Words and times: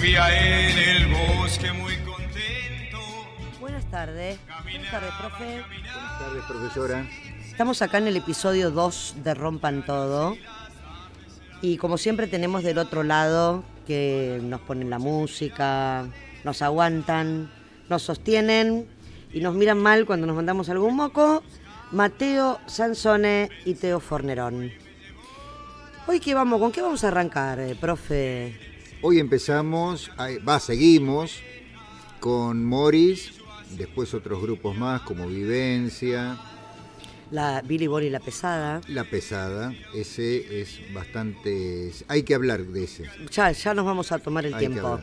vivía 0.00 0.68
en 0.68 0.78
el 0.78 1.06
bosque 1.12 1.72
muy 1.72 1.96
contento. 1.96 2.98
Buenas 3.58 3.84
tardes. 3.90 4.38
Buenas 4.62 4.90
tardes, 4.92 5.10
profe. 5.18 5.64
Buenas 5.66 6.18
tardes, 6.20 6.44
profesora. 6.44 7.06
Estamos 7.50 7.82
acá 7.82 7.98
en 7.98 8.06
el 8.06 8.16
episodio 8.16 8.70
2 8.70 9.16
de 9.24 9.34
Rompan 9.34 9.84
Todo. 9.84 10.36
Y 11.62 11.78
como 11.78 11.98
siempre 11.98 12.28
tenemos 12.28 12.62
del 12.62 12.78
otro 12.78 13.02
lado 13.02 13.64
que 13.88 14.38
nos 14.40 14.60
ponen 14.60 14.88
la 14.88 15.00
música, 15.00 16.06
nos 16.44 16.62
aguantan, 16.62 17.50
nos 17.88 18.02
sostienen 18.02 18.86
y 19.32 19.40
nos 19.40 19.56
miran 19.56 19.78
mal 19.78 20.06
cuando 20.06 20.28
nos 20.28 20.36
mandamos 20.36 20.68
algún 20.68 20.94
moco. 20.94 21.42
Mateo 21.90 22.60
Sansone 22.66 23.48
y 23.64 23.74
Teo 23.74 23.98
Fornerón. 23.98 24.70
Hoy 26.06 26.20
qué 26.20 26.34
vamos, 26.34 26.60
¿con 26.60 26.70
qué 26.70 26.82
vamos 26.82 27.02
a 27.02 27.08
arrancar, 27.08 27.58
eh, 27.58 27.74
profe? 27.74 28.77
Hoy 29.00 29.20
empezamos, 29.20 30.10
va, 30.46 30.58
seguimos 30.58 31.40
con 32.18 32.64
Morris, 32.64 33.32
después 33.76 34.12
otros 34.12 34.42
grupos 34.42 34.76
más 34.76 35.02
como 35.02 35.28
Vivencia, 35.28 36.36
La 37.30 37.62
Billy 37.62 37.86
Bonnie 37.86 38.10
la 38.10 38.18
pesada. 38.18 38.80
La 38.88 39.04
Pesada. 39.04 39.72
Ese 39.94 40.60
es 40.60 40.80
bastante. 40.92 41.92
Hay 42.08 42.24
que 42.24 42.34
hablar 42.34 42.64
de 42.64 42.84
ese. 42.84 43.04
Ya, 43.30 43.52
ya 43.52 43.72
nos 43.72 43.84
vamos 43.84 44.10
a 44.10 44.18
tomar 44.18 44.44
el 44.46 44.54
Hay 44.54 44.66
tiempo. 44.66 44.98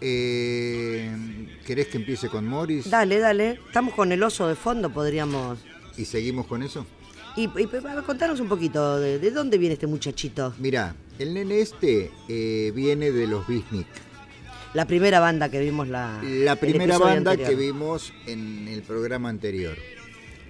Eh, 0.00 1.58
¿Querés 1.66 1.86
que 1.86 1.98
empiece 1.98 2.28
con 2.28 2.46
Morris? 2.46 2.90
Dale, 2.90 3.20
dale. 3.20 3.60
Estamos 3.66 3.94
con 3.94 4.10
el 4.10 4.22
oso 4.24 4.48
de 4.48 4.56
fondo, 4.56 4.90
podríamos. 4.90 5.58
¿Y 5.96 6.04
seguimos 6.04 6.46
con 6.46 6.62
eso? 6.64 6.84
Y, 7.38 7.42
y 7.44 7.66
ver, 7.66 8.02
contanos 8.04 8.40
un 8.40 8.48
poquito 8.48 8.98
de, 8.98 9.20
de 9.20 9.30
dónde 9.30 9.58
viene 9.58 9.74
este 9.74 9.86
muchachito. 9.86 10.54
Mirá, 10.58 10.96
el 11.20 11.34
nene 11.34 11.60
este 11.60 12.10
eh, 12.28 12.72
viene 12.74 13.12
de 13.12 13.28
los 13.28 13.46
Bisnick. 13.46 13.86
La 14.74 14.86
primera 14.88 15.20
banda 15.20 15.48
que 15.48 15.60
vimos 15.60 15.86
la. 15.86 16.20
La 16.24 16.56
primera 16.56 16.98
banda 16.98 17.30
anterior. 17.30 17.48
que 17.48 17.54
vimos 17.54 18.12
en 18.26 18.66
el 18.66 18.82
programa 18.82 19.28
anterior. 19.28 19.76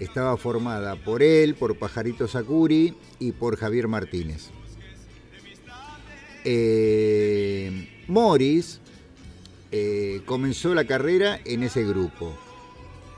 Estaba 0.01 0.35
formada 0.39 0.97
por 0.97 1.23
él, 1.23 1.57
por 1.57 1.77
Pajarito 1.77 2.27
Sakuri 2.27 2.95
y 3.19 3.33
por 3.33 3.57
Javier 3.57 3.87
Martínez. 3.87 4.49
Eh, 6.45 7.87
Morris 8.07 8.81
eh, 9.73 10.23
comenzó 10.25 10.75
la 10.75 10.87
carrera 10.87 11.39
en 11.45 11.65
ese 11.65 11.85
grupo, 11.85 12.35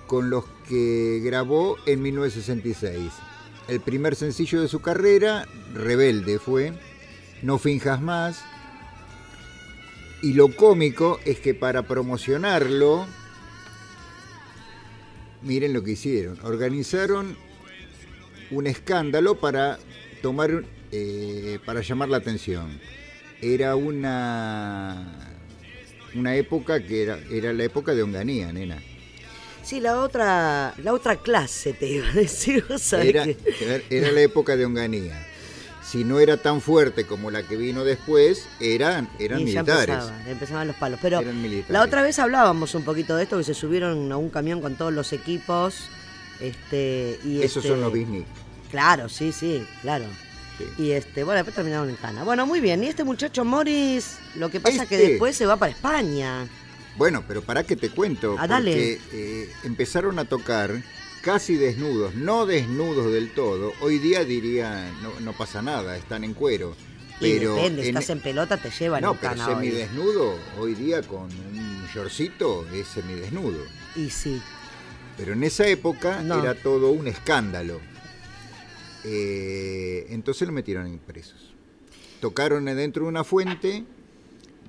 con 0.09 0.29
los 0.29 0.45
que 0.69 1.21
grabó 1.23 1.77
en 1.87 2.03
1966. 2.03 3.30
El 3.71 3.81
primer 3.81 4.17
sencillo 4.17 4.61
de 4.61 4.67
su 4.67 4.81
carrera, 4.81 5.47
Rebelde, 5.73 6.41
fue 6.41 6.73
No 7.41 7.57
finjas 7.57 8.03
más, 8.03 8.43
y 10.23 10.33
lo 10.33 10.49
cómico 10.57 11.21
es 11.25 11.39
que 11.39 11.55
para 11.55 11.83
promocionarlo, 11.83 13.07
miren 15.43 15.73
lo 15.73 15.85
que 15.85 15.93
hicieron. 15.93 16.37
Organizaron 16.43 17.37
un 18.51 18.67
escándalo 18.67 19.39
para 19.39 19.79
tomar, 20.21 20.65
eh, 20.91 21.61
para 21.65 21.81
llamar 21.83 22.09
la 22.09 22.17
atención. 22.17 22.81
Era 23.41 23.77
una 23.77 25.31
una 26.17 26.35
época 26.35 26.85
que 26.85 27.05
era, 27.05 27.21
era 27.31 27.53
la 27.53 27.63
época 27.63 27.95
de 27.95 28.03
Onganía, 28.03 28.53
nena. 28.53 28.83
Sí, 29.63 29.81
la 29.81 30.01
otra, 30.01 30.75
la 30.83 30.93
otra 30.93 31.17
clase 31.17 31.73
te 31.73 31.87
iba 31.87 32.09
a 32.09 32.13
decir, 32.13 32.65
Era, 32.93 33.25
era- 33.25 33.83
era 33.91 34.13
la 34.13 34.21
época 34.23 34.57
de 34.57 34.65
Onganía. 34.65 35.27
Si 35.85 36.05
no 36.05 36.21
era 36.21 36.37
tan 36.37 36.61
fuerte 36.61 37.05
como 37.05 37.31
la 37.33 37.43
que 37.43 37.57
vino 37.57 37.85
después, 37.85 38.47
eran, 38.61 39.09
eran 39.19 39.41
y 39.41 39.53
ya 39.53 39.63
militares. 39.65 39.95
empezaban, 39.97 40.29
empezaban 40.29 40.67
los 40.69 40.77
palos. 40.77 40.99
Pero 41.03 41.21
la 41.69 41.83
otra 41.83 42.03
vez 42.03 42.19
hablábamos 42.21 42.75
un 42.77 42.85
poquito 42.85 43.17
de 43.17 43.25
esto, 43.25 43.37
que 43.39 43.45
se 43.45 43.55
subieron 43.55 44.11
a 44.13 44.17
un 44.17 44.31
camión 44.31 44.61
con 44.61 44.77
todos 44.77 44.93
los 44.93 45.13
equipos. 45.13 45.89
Este, 46.41 47.19
y 47.25 47.43
Esos 47.43 47.59
este- 47.59 47.69
son 47.71 47.81
los 47.81 47.93
Bisnick. 47.93 48.27
Claro, 48.71 49.09
sí, 49.09 49.33
sí, 49.33 49.67
claro. 49.83 50.05
Sí. 50.59 50.65
Y 50.83 50.91
este, 50.93 51.25
bueno, 51.25 51.39
después 51.39 51.57
terminaron 51.57 51.91
en 51.91 51.97
cana. 51.97 52.23
Bueno, 52.23 52.47
muy 52.47 52.61
bien. 52.61 52.85
Y 52.85 52.87
este 52.87 53.03
muchacho 53.03 53.45
Morris, 53.45 54.19
lo 54.37 54.49
que 54.49 54.61
pasa 54.61 54.85
es 54.85 54.89
que 54.89 54.95
Este. 54.97 55.09
después 55.11 55.35
se 55.37 55.45
va 55.47 55.57
para 55.57 55.73
España. 55.73 56.47
Bueno, 57.01 57.25
pero 57.27 57.41
para 57.41 57.65
que 57.65 57.77
te 57.77 57.89
cuento, 57.89 58.37
Ah, 58.39 58.47
porque 58.47 59.01
eh, 59.13 59.51
empezaron 59.65 60.19
a 60.19 60.27
tocar 60.27 60.83
casi 61.23 61.55
desnudos, 61.55 62.15
no 62.15 62.45
desnudos 62.45 63.11
del 63.11 63.31
todo. 63.33 63.73
Hoy 63.81 63.99
día 63.99 64.23
diría, 64.23 64.93
no, 65.03 65.19
no 65.21 65.33
pasa 65.33 65.63
nada, 65.63 65.97
están 65.97 66.25
en 66.25 66.35
cuero. 66.35 66.77
Y 67.19 67.39
Pero 67.39 67.55
depende, 67.55 67.81
en- 67.89 67.89
estás 67.97 68.11
en 68.11 68.21
pelota, 68.21 68.59
te 68.59 68.69
llevan 68.71 69.01
no, 69.01 69.13
en 69.13 69.17
pero 69.17 69.31
cana 69.33 69.49
hoy. 69.49 69.55
semidesnudo, 69.55 70.35
hoy 70.59 70.75
día 70.75 71.01
con 71.01 71.23
un 71.23 71.87
shortcito 71.95 72.67
es 72.71 72.87
semidesnudo. 72.89 73.65
Y 73.97 74.11
sí. 74.11 74.39
Pero 75.17 75.33
en 75.33 75.43
esa 75.43 75.67
época 75.69 76.21
No. 76.23 76.39
era 76.43 76.55
todo 76.55 76.91
un 76.91 77.09
escándalo. 77.09 77.81
Eh, 79.05 80.05
entonces 80.11 80.47
lo 80.47 80.53
metieron 80.53 80.87
en 80.87 80.99
presos. 80.99 81.55
Tocaron 82.21 82.67
dentro 82.67 83.05
de 83.05 83.09
una 83.09 83.25
fuente 83.25 83.85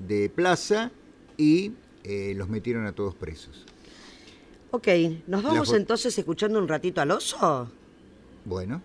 de 0.07 0.29
plaza 0.29 0.91
y 1.35 1.73
eh, 2.03 2.33
los 2.35 2.49
metieron 2.49 2.85
a 2.85 2.93
todos 2.93 3.15
presos. 3.15 3.65
Ok, 4.71 4.87
¿nos 5.27 5.43
vamos 5.43 5.73
entonces 5.73 6.17
escuchando 6.17 6.57
un 6.57 6.67
ratito 6.67 7.01
al 7.01 7.11
oso 7.11 7.69
Bueno, 8.45 8.81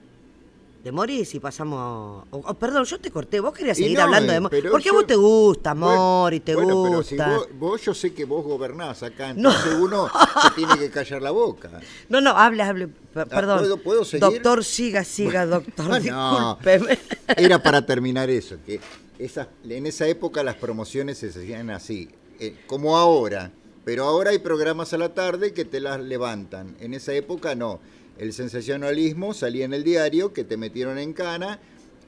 de 0.82 0.90
Morris 0.92 1.34
y 1.34 1.40
pasamos... 1.40 2.24
o- 2.30 2.36
o, 2.38 2.54
perdón, 2.54 2.84
yo 2.84 2.98
te 3.00 3.10
corté, 3.10 3.38
vos 3.40 3.52
querías 3.52 3.76
seguir 3.76 3.96
no, 3.98 4.04
hablando 4.04 4.32
de 4.32 4.40
Morris. 4.40 4.64
Porque 4.70 4.86
yo- 4.88 4.94
vos 4.94 5.06
te 5.06 5.14
gusta 5.16 5.74
bueno, 5.74 5.96
Morris, 5.96 6.44
te 6.44 6.54
bueno, 6.56 6.74
gusta. 6.76 6.90
pero 6.90 7.02
si 7.04 7.16
vos, 7.16 7.48
vos 7.58 7.82
yo 7.82 7.94
sé 7.94 8.12
que 8.14 8.24
vos 8.24 8.44
gobernás 8.44 9.02
acá, 9.04 9.32
No. 9.34 9.50
entonces 9.50 9.74
uno 9.80 10.08
se 10.42 10.50
tiene 10.56 10.76
que 10.78 10.90
callar 10.90 11.22
la 11.22 11.30
boca. 11.30 11.70
No, 12.08 12.20
no, 12.20 12.30
hable, 12.30 12.62
hable. 12.64 12.88
P- 12.88 13.26
Perdón. 13.26 13.58
Ah, 13.58 13.62
¿puedo- 13.62 13.78
puedo 13.82 14.04
seguir? 14.04 14.20
Doctor, 14.22 14.64
siga, 14.64 15.02
siga, 15.04 15.46
doctor. 15.46 15.86
Ah, 15.90 15.98
no. 16.00 16.58
Discúlpeme. 16.64 16.98
Era 17.36 17.62
para 17.62 17.84
terminar 17.86 18.28
eso, 18.28 18.56
que 18.66 18.80
esas, 19.20 19.46
en 19.68 19.86
esa 19.86 20.06
época 20.08 20.42
las 20.44 20.56
promociones 20.56 21.18
se 21.18 21.28
hacían 21.28 21.70
así, 21.70 22.10
eh, 22.40 22.56
como 22.66 22.96
ahora, 22.96 23.52
pero 23.84 24.04
ahora 24.04 24.30
hay 24.30 24.38
programas 24.38 24.92
a 24.92 24.98
la 24.98 25.14
tarde 25.14 25.52
que 25.52 25.64
te 25.64 25.80
las 25.80 26.00
levantan, 26.00 26.76
en 26.80 26.94
esa 26.94 27.12
época 27.14 27.54
no. 27.54 27.80
El 28.18 28.32
sensacionalismo 28.32 29.34
salía 29.34 29.64
en 29.66 29.74
el 29.74 29.84
diario, 29.84 30.32
que 30.32 30.42
te 30.44 30.56
metieron 30.56 30.98
en 30.98 31.12
cana 31.12 31.58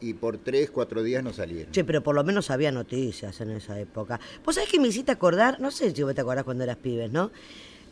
y 0.00 0.14
por 0.14 0.38
tres, 0.38 0.70
cuatro 0.70 1.02
días 1.02 1.22
no 1.22 1.32
salieron. 1.32 1.70
Che, 1.72 1.84
pero 1.84 2.02
por 2.02 2.14
lo 2.14 2.24
menos 2.24 2.50
había 2.50 2.72
noticias 2.72 3.40
en 3.40 3.50
esa 3.50 3.78
época. 3.78 4.18
Vos 4.44 4.54
sabés 4.54 4.70
que 4.70 4.80
me 4.80 4.88
hiciste 4.88 5.12
acordar, 5.12 5.60
no 5.60 5.70
sé 5.70 5.94
si 5.94 6.02
vos 6.02 6.14
te 6.14 6.20
acordás 6.22 6.44
cuando 6.44 6.64
eras 6.64 6.76
pibes, 6.78 7.10
¿no? 7.12 7.30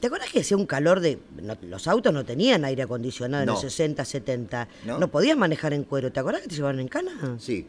¿Te 0.01 0.07
acordás 0.09 0.31
que 0.31 0.41
hacía 0.41 0.57
un 0.57 0.67
calor 0.67 1.01
de... 1.01 1.19
no- 1.43 1.57
los 1.63 1.87
autos 1.89 2.13
no 2.13 2.25
tenían 2.25 2.65
aire 2.65 2.83
acondicionado 2.83 3.43
en 3.43 3.47
No. 3.47 3.53
los 3.55 3.63
60, 3.63 4.05
70. 4.05 4.69
No. 4.85 5.09
podías 5.11 5.37
manejar 5.37 5.73
en 5.75 5.85
cuero. 5.85 6.13
¿Te 6.13 6.21
acordás 6.21 6.43
que 6.43 6.49
te 6.49 6.55
llevaban 6.55 6.81
en 6.81 6.89
cana? 6.89 7.37
Sí, 7.39 7.67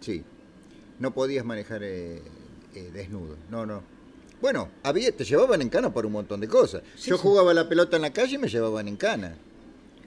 sí. 0.00 0.22
No 0.98 1.12
podías 1.12 1.44
manejar 1.44 1.82
eh, 1.82 2.22
eh, 2.74 2.90
desnudo, 2.92 3.36
no, 3.50 3.64
no. 3.66 3.82
Bueno, 4.40 4.68
había, 4.82 5.12
te 5.14 5.24
llevaban 5.24 5.60
en 5.62 5.68
cana 5.68 5.92
por 5.92 6.06
un 6.06 6.12
montón 6.12 6.40
de 6.40 6.48
cosas. 6.48 6.82
Sí, 6.96 7.10
Yo 7.10 7.16
sí. 7.16 7.22
jugaba 7.22 7.52
la 7.54 7.68
pelota 7.68 7.96
en 7.96 8.02
la 8.02 8.12
calle 8.12 8.36
y 8.36 8.38
me 8.38 8.48
llevaban 8.48 8.88
en 8.88 8.96
cana. 8.96 9.34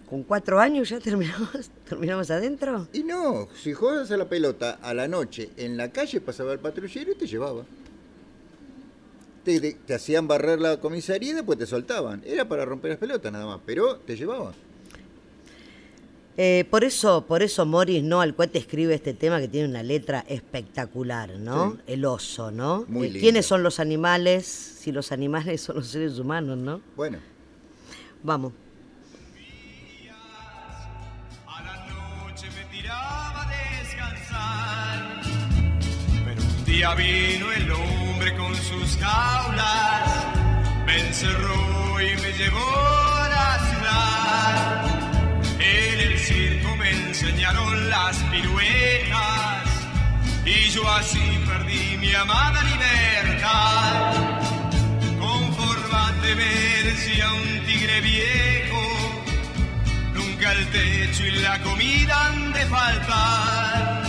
¿Con 0.10 0.24
cuatro 0.24 0.60
años 0.60 0.90
ya 0.90 1.00
terminamos, 1.00 1.50
terminamos 1.90 2.30
adentro? 2.32 2.88
Y 2.94 3.04
no, 3.04 3.48
si 3.62 3.74
juegas 3.74 4.10
a 4.12 4.18
la 4.18 4.28
pelota 4.30 4.80
a 4.82 4.94
la 4.94 5.08
noche 5.08 5.50
en 5.58 5.78
la 5.78 5.92
calle 5.92 6.20
pasaba 6.22 6.54
el 6.54 6.60
patrullero 6.60 7.12
y 7.12 7.16
te 7.16 7.28
llevaba. 7.28 7.64
Te, 9.44 9.60
te- 9.60 9.74
te 9.74 9.94
hacían 9.94 10.28
barrer 10.28 10.60
la 10.62 10.80
comisaría 10.80 11.32
y 11.32 11.34
después 11.34 11.60
te 11.60 11.66
soltaban. 11.66 12.22
Era 12.26 12.48
para 12.48 12.64
romper 12.66 12.92
las 12.92 13.00
pelotas 13.00 13.32
nada 13.32 13.46
más, 13.46 13.60
pero 13.66 13.98
te 13.98 14.16
llevaba. 14.16 14.54
Eh, 16.36 16.66
por 16.72 16.84
eso, 16.84 17.26
por 17.28 17.44
eso 17.44 17.64
Morris, 17.66 18.04
¿no? 18.04 18.20
Al 18.22 18.34
cual 18.34 18.50
te 18.50 18.58
escribe 18.58 18.96
este 18.96 19.14
tema 19.14 19.40
que 19.40 19.48
tiene 19.48 19.68
una 19.70 19.84
letra 19.84 20.26
espectacular, 20.28 21.38
¿no? 21.38 21.74
Sí. 21.74 21.78
El 21.88 22.06
oso, 22.06 22.50
¿no? 22.50 22.86
Muy 22.88 23.06
Eh, 23.08 23.10
lindo. 23.12 23.20
¿Quiénes 23.24 23.46
son 23.46 23.62
los 23.62 23.80
animales? 23.80 24.46
Si 24.48 24.92
los 24.92 25.12
animales 25.12 25.62
son 25.62 25.76
los 25.78 25.88
seres 25.88 26.18
humanos, 26.18 26.58
¿no? 26.58 26.82
Bueno, 26.96 27.20
Vamos. 28.24 28.54
A 31.46 31.62
la 31.62 31.86
noche 31.88 32.48
me 32.56 32.64
tiraba 32.78 33.44
a 33.44 33.50
descansar. 33.82 35.22
Pero 36.26 36.42
un 36.42 36.66
día 36.66 36.96
vino 36.96 37.52
el 37.52 37.70
hombre 37.72 38.36
con 38.38 38.56
sus 38.56 38.98
jaulas. 38.98 40.26
Me 40.86 41.00
encerró 41.08 42.02
y 42.02 42.16
me 42.22 42.32
llevó 42.38 42.60
circo 46.24 46.76
me 46.78 46.90
enseñaron 46.90 47.90
las 47.90 48.16
piruetas. 48.32 49.64
Y 50.46 50.70
yo 50.70 50.90
así 50.90 51.22
perdí 51.46 51.98
mi 51.98 52.14
amada 52.14 52.64
libertad. 52.64 54.14
Conformate, 55.20 56.36
me 56.36 56.84
decía 56.90 57.32
un 57.34 57.66
tigre 57.66 58.02
viejo. 58.02 58.82
Nunca 60.14 60.52
el 60.54 60.68
techo 60.68 61.26
y 61.26 61.32
la 61.32 61.62
comida 61.62 62.28
han 62.28 62.54
de 62.54 62.66
faltar. 62.68 64.04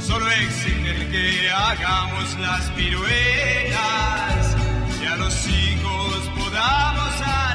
Solo 0.00 0.30
exige 0.30 1.08
que 1.10 1.50
hagamos 1.50 2.38
las 2.38 2.62
piruetas 2.70 4.56
y 5.02 5.06
a 5.06 5.16
los 5.16 5.48
hijos 5.48 6.30
podamos 6.36 7.14
alegrar. 7.20 7.51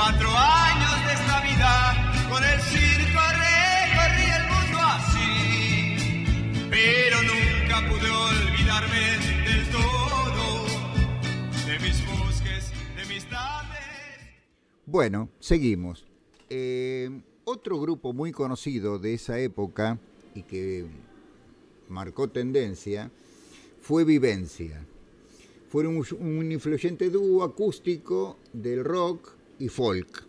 Cuatro 0.00 0.30
años 0.30 1.06
de 1.06 1.12
esta 1.12 1.42
vida 1.42 2.26
con 2.30 2.42
el 2.42 2.58
circo 2.60 3.20
recorrí 3.36 4.26
el 4.38 4.44
mundo 4.48 4.78
así, 4.80 6.48
pero 6.70 7.16
nunca 7.20 7.86
pude 7.86 8.08
olvidarme 8.10 9.04
del 9.44 9.68
todo 9.70 10.64
de 11.66 11.78
mis 11.80 12.06
bosques, 12.06 12.72
de 12.96 13.14
mis 13.14 13.28
tardes. 13.28 13.78
Bueno, 14.86 15.28
seguimos. 15.38 16.06
Eh, 16.48 17.10
otro 17.44 17.78
grupo 17.78 18.14
muy 18.14 18.32
conocido 18.32 18.98
de 18.98 19.12
esa 19.12 19.38
época 19.38 19.98
y 20.34 20.44
que 20.44 20.86
marcó 21.90 22.26
tendencia 22.28 23.10
fue 23.82 24.04
Vivencia. 24.04 24.82
Fueron 25.68 25.98
un, 25.98 26.06
un 26.20 26.52
influyente 26.52 27.10
dúo 27.10 27.44
acústico 27.44 28.38
del 28.54 28.82
rock 28.82 29.39
y 29.60 29.68
folk. 29.68 30.24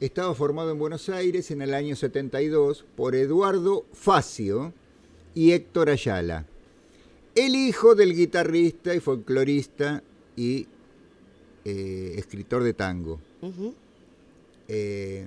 Estaba 0.00 0.34
formado 0.34 0.70
en 0.70 0.78
Buenos 0.78 1.08
Aires 1.10 1.50
en 1.50 1.60
el 1.60 1.74
año 1.74 1.96
72 1.96 2.86
por 2.96 3.14
Eduardo 3.14 3.84
Facio 3.92 4.72
y 5.34 5.52
Héctor 5.52 5.90
Ayala, 5.90 6.46
el 7.34 7.54
hijo 7.54 7.94
del 7.94 8.14
guitarrista 8.14 8.94
y 8.94 9.00
folclorista 9.00 10.02
y 10.36 10.66
eh, 11.64 12.14
escritor 12.16 12.62
de 12.62 12.72
tango. 12.72 13.20
Eh, 14.68 15.26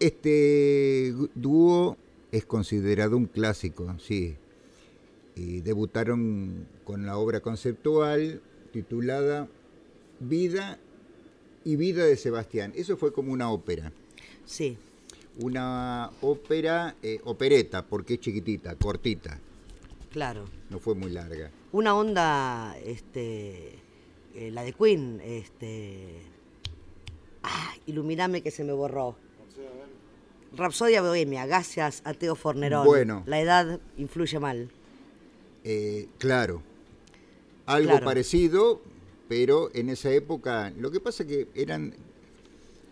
este 0.00 1.14
dúo 1.34 1.96
es 2.32 2.44
considerado 2.44 3.16
un 3.16 3.26
clásico, 3.26 3.94
sí. 3.98 4.36
Y 5.36 5.60
debutaron 5.60 6.66
con 6.84 7.06
la 7.06 7.16
obra 7.16 7.40
conceptual 7.40 8.42
titulada 8.72 9.48
Vida 10.18 10.78
y 11.64 11.76
Vida 11.76 12.04
de 12.04 12.16
Sebastián. 12.16 12.72
Eso 12.74 12.96
fue 12.96 13.12
como 13.12 13.32
una 13.32 13.50
ópera. 13.50 13.92
Sí, 14.46 14.76
Una 15.38 16.10
ópera, 16.22 16.96
eh, 17.02 17.20
opereta, 17.24 17.86
porque 17.86 18.14
es 18.14 18.20
chiquitita, 18.20 18.74
cortita, 18.74 19.38
claro. 20.10 20.44
no 20.68 20.78
fue 20.80 20.94
muy 20.94 21.10
larga. 21.10 21.50
Una 21.72 21.94
onda, 21.94 22.76
este, 22.84 23.74
eh, 24.34 24.50
la 24.50 24.62
de 24.64 24.72
Queen, 24.72 25.20
este, 25.24 26.16
ah, 27.44 27.74
iluminame 27.86 28.42
que 28.42 28.50
se 28.50 28.64
me 28.64 28.72
borró. 28.72 29.16
Rapsodia 30.56 31.00
Bohemia, 31.00 31.46
gracias 31.46 32.02
a 32.04 32.12
Teo 32.12 32.34
Fornerón. 32.34 32.84
Bueno. 32.84 33.22
La 33.26 33.40
edad 33.40 33.78
influye 33.96 34.40
mal. 34.40 34.68
Eh, 35.62 36.08
claro, 36.18 36.60
algo 37.66 37.90
Claro. 37.90 38.04
parecido, 38.04 38.82
pero 39.30 39.70
en 39.74 39.90
esa 39.90 40.12
época, 40.12 40.72
lo 40.76 40.90
que 40.90 40.98
pasa 40.98 41.24
que 41.24 41.46
eran, 41.54 41.94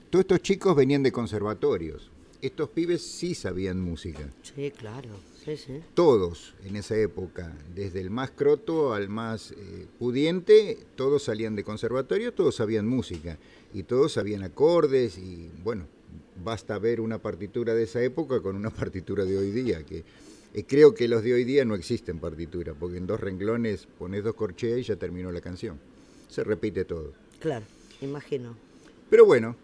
todos 0.08 0.22
estos 0.22 0.40
chicos 0.40 0.76
venían 0.76 1.02
de 1.02 1.10
conservatorios, 1.10 2.12
estos 2.40 2.68
pibes 2.68 3.02
sí 3.02 3.34
sabían 3.34 3.80
música, 3.80 4.30
Sí, 4.42 4.70
claro, 4.70 5.08
sí, 5.44 5.56
sí. 5.56 5.80
todos 5.94 6.54
en 6.64 6.76
esa 6.76 6.96
época, 6.96 7.52
desde 7.74 8.00
el 8.00 8.10
más 8.10 8.30
croto 8.30 8.94
al 8.94 9.08
más 9.08 9.50
eh, 9.50 9.86
pudiente, 9.98 10.78
todos 10.94 11.24
salían 11.24 11.56
de 11.56 11.64
conservatorio, 11.64 12.32
todos 12.32 12.54
sabían 12.54 12.86
música, 12.86 13.36
y 13.74 13.82
todos 13.82 14.12
sabían 14.12 14.44
acordes, 14.44 15.18
y 15.18 15.50
bueno, 15.64 15.88
basta 16.44 16.78
ver 16.78 17.00
una 17.00 17.18
partitura 17.18 17.74
de 17.74 17.82
esa 17.82 18.00
época 18.00 18.40
con 18.40 18.54
una 18.54 18.70
partitura 18.82 19.24
de 19.24 19.38
hoy 19.38 19.50
día, 19.50 19.82
que 19.82 20.04
eh, 20.54 20.64
creo 20.68 20.94
que 20.94 21.08
los 21.08 21.24
de 21.24 21.34
hoy 21.34 21.42
día 21.42 21.64
no 21.64 21.74
existen 21.74 22.20
partitura, 22.20 22.74
porque 22.74 22.98
en 22.98 23.08
dos 23.08 23.18
renglones 23.18 23.88
pones 23.98 24.22
dos 24.22 24.36
corcheas 24.36 24.78
y 24.78 24.82
ya 24.84 24.94
terminó 24.94 25.32
la 25.32 25.40
canción. 25.40 25.80
Se 26.28 26.44
repite 26.44 26.84
todo. 26.84 27.12
Claro, 27.40 27.64
imagino. 28.00 28.54
Pero 29.10 29.24
bueno, 29.24 29.56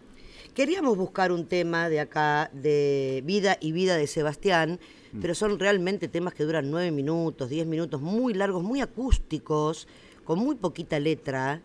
Queríamos 0.55 0.95
buscar 0.95 1.33
un 1.33 1.47
tema 1.47 1.89
de 1.89 1.99
acá, 1.99 2.49
de 2.53 3.21
vida 3.25 3.57
y 3.59 3.73
vida 3.73 3.97
de 3.97 4.07
Sebastián, 4.07 4.79
pero 5.21 5.35
son 5.35 5.59
realmente 5.59 6.07
temas 6.07 6.33
que 6.33 6.45
duran 6.45 6.71
nueve 6.71 6.91
minutos, 6.91 7.49
diez 7.49 7.67
minutos, 7.67 7.99
muy 7.99 8.33
largos, 8.33 8.63
muy 8.63 8.79
acústicos, 8.79 9.85
con 10.23 10.39
muy 10.39 10.55
poquita 10.55 10.97
letra. 10.97 11.61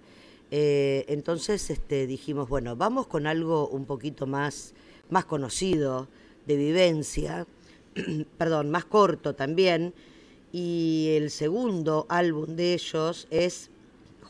Eh, 0.50 1.04
entonces 1.06 1.70
este, 1.70 2.08
dijimos, 2.08 2.48
bueno, 2.48 2.74
vamos 2.74 3.06
con 3.06 3.28
algo 3.28 3.68
un 3.68 3.84
poquito 3.84 4.26
más, 4.26 4.74
más 5.08 5.24
conocido, 5.24 6.08
de 6.48 6.56
vivencia, 6.56 7.46
perdón, 8.38 8.72
más 8.72 8.86
corto 8.86 9.36
también. 9.36 9.94
Y 10.50 11.10
el 11.12 11.30
segundo 11.30 12.06
álbum 12.08 12.56
de 12.56 12.74
ellos 12.74 13.28
es 13.30 13.70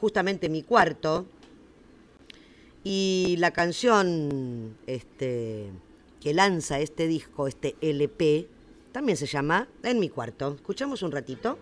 justamente 0.00 0.48
mi 0.48 0.62
cuarto, 0.62 1.26
y 2.82 3.36
la 3.38 3.50
canción 3.50 4.76
este, 4.86 5.70
que 6.20 6.32
lanza 6.32 6.80
este 6.80 7.06
disco, 7.06 7.46
este 7.46 7.76
LP, 7.80 8.48
también 8.92 9.16
se 9.16 9.26
llama 9.26 9.68
En 9.82 10.00
mi 10.00 10.08
cuarto. 10.08 10.54
Escuchamos 10.54 11.02
un 11.02 11.12
ratito. 11.12 11.58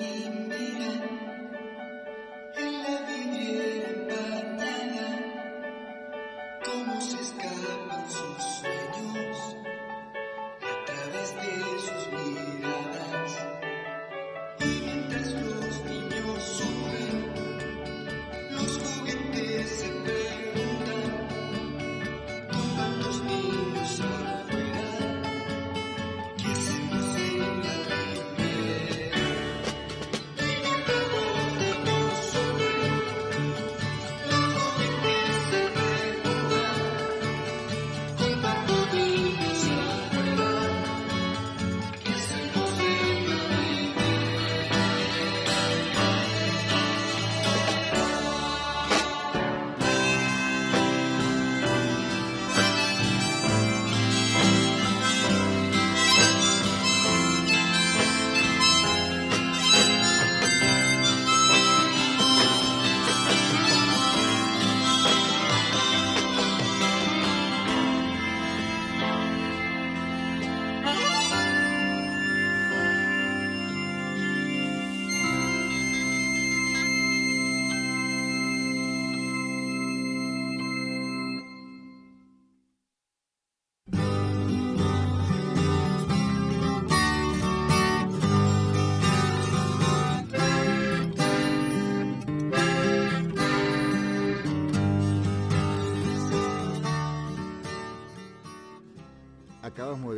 name. 0.00 0.39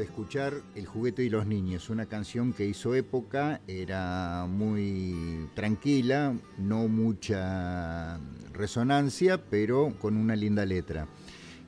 De 0.03 0.09
escuchar 0.09 0.55
El 0.75 0.87
juguete 0.87 1.23
y 1.23 1.31
los 1.31 1.47
niños, 1.47 1.89
una 1.89 2.07
canción 2.07 2.53
que 2.53 2.67
hizo 2.67 2.95
época, 2.97 3.61
era 3.69 4.47
muy 4.49 5.49
tranquila, 5.55 6.35
no 6.59 6.89
mucha 6.89 8.19
resonancia, 8.53 9.39
pero 9.49 9.95
con 10.01 10.17
una 10.17 10.35
linda 10.35 10.67
letra. 10.67 11.07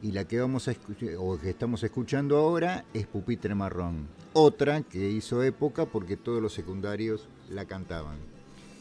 Y 0.03 0.11
la 0.11 0.26
que 0.26 0.41
vamos 0.41 0.67
a 0.67 0.73
escuchar, 0.73 1.11
o 1.17 1.38
que 1.38 1.50
estamos 1.50 1.85
escuchando 1.85 2.37
ahora 2.37 2.85
es 2.93 3.07
Pupitre 3.07 3.55
Marrón. 3.55 4.09
Otra 4.33 4.83
que 4.83 5.09
hizo 5.11 5.45
época 5.45 5.87
porque 5.87 6.17
todos 6.17 6.43
los 6.43 6.53
secundarios 6.53 7.29
la 7.50 7.67
cantaban. 7.67 8.17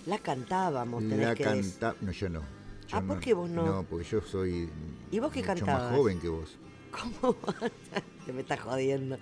La 0.08 0.18
cantábamos, 0.18 1.04
tenés 1.04 1.28
La 1.28 1.36
que 1.36 1.44
canta... 1.44 1.96
No, 2.02 2.12
yo 2.12 2.28
no. 2.28 2.40
Yo 2.88 2.98
Ah, 2.98 3.02
¿por 3.02 3.20
qué 3.20 3.36
vos 3.36 3.50
no? 3.50 3.66
No, 3.66 3.84
porque 3.84 4.06
yo 4.06 4.22
soy 4.22 4.68
¿Y 5.12 5.20
vos 5.20 5.32
qué 5.32 5.42
mucho 5.42 5.54
cantabas? 5.56 5.92
más 5.92 5.96
joven 5.96 6.20
que 6.20 6.28
vos. 6.28 6.58
¿Cómo? 6.92 7.36
Te 7.36 8.13
me 8.32 8.42
estás 8.42 8.60
jodiendo. 8.62 9.18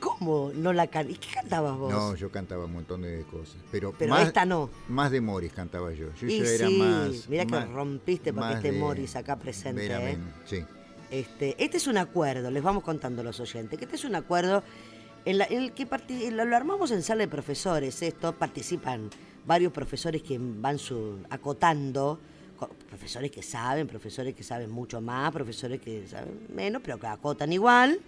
¿Cómo 0.00 0.52
no 0.54 0.72
la 0.72 0.86
can... 0.86 1.10
¿Y 1.10 1.14
qué 1.16 1.26
cantabas 1.34 1.76
vos? 1.76 1.90
No, 1.92 2.14
yo 2.14 2.30
cantaba 2.30 2.66
un 2.66 2.72
montón 2.72 3.02
de 3.02 3.24
cosas. 3.24 3.56
Pero, 3.72 3.92
Pero 3.98 4.10
más, 4.14 4.28
esta 4.28 4.44
no. 4.46 4.70
Más 4.88 5.10
de 5.10 5.20
Morris 5.20 5.52
cantaba 5.52 5.92
yo. 5.92 6.06
Yo 6.14 6.28
Y 6.28 6.38
ya 6.40 6.48
era 6.48 6.68
sí, 6.68 6.78
más. 6.78 7.28
mirá 7.28 7.44
que 7.44 7.60
rompiste 7.66 8.32
porque 8.32 8.54
esté 8.54 8.70
de 8.72 8.78
Morris 8.78 9.16
acá 9.16 9.36
presente, 9.36 9.86
¿eh? 9.86 10.16
Sí. 10.46 10.64
Este, 11.10 11.56
este 11.62 11.78
es 11.78 11.86
un 11.88 11.96
acuerdo, 11.98 12.50
les 12.50 12.62
vamos 12.62 12.84
contando 12.84 13.22
a 13.22 13.24
los 13.24 13.40
oyentes, 13.40 13.78
que 13.78 13.86
este 13.86 13.96
es 13.96 14.04
un 14.04 14.14
acuerdo 14.14 14.62
en, 15.24 15.38
la- 15.38 15.46
en 15.46 15.62
el 15.62 15.72
que 15.72 15.86
lo, 16.30 16.42
armamos 16.54 16.90
en 16.90 17.02
sala 17.02 17.20
de 17.22 17.28
profesores, 17.28 18.00
esto, 18.02 18.34
participan 18.34 19.08
varios 19.46 19.72
profesores 19.72 20.22
que 20.22 20.38
van 20.38 20.78
su- 20.78 21.18
acotando, 21.30 22.20
co- 22.58 22.68
profesores 22.88 23.30
que 23.30 23.42
saben, 23.42 23.86
profesores 23.88 24.34
que 24.34 24.42
saben 24.44 24.70
mucho 24.70 25.00
más, 25.00 25.32
profesores 25.32 25.80
que 25.80 26.06
saben 26.06 26.40
menos, 26.54 26.82
pero 26.84 26.98
que 27.00 27.06
acotan 27.06 27.52
igual, 27.54 27.98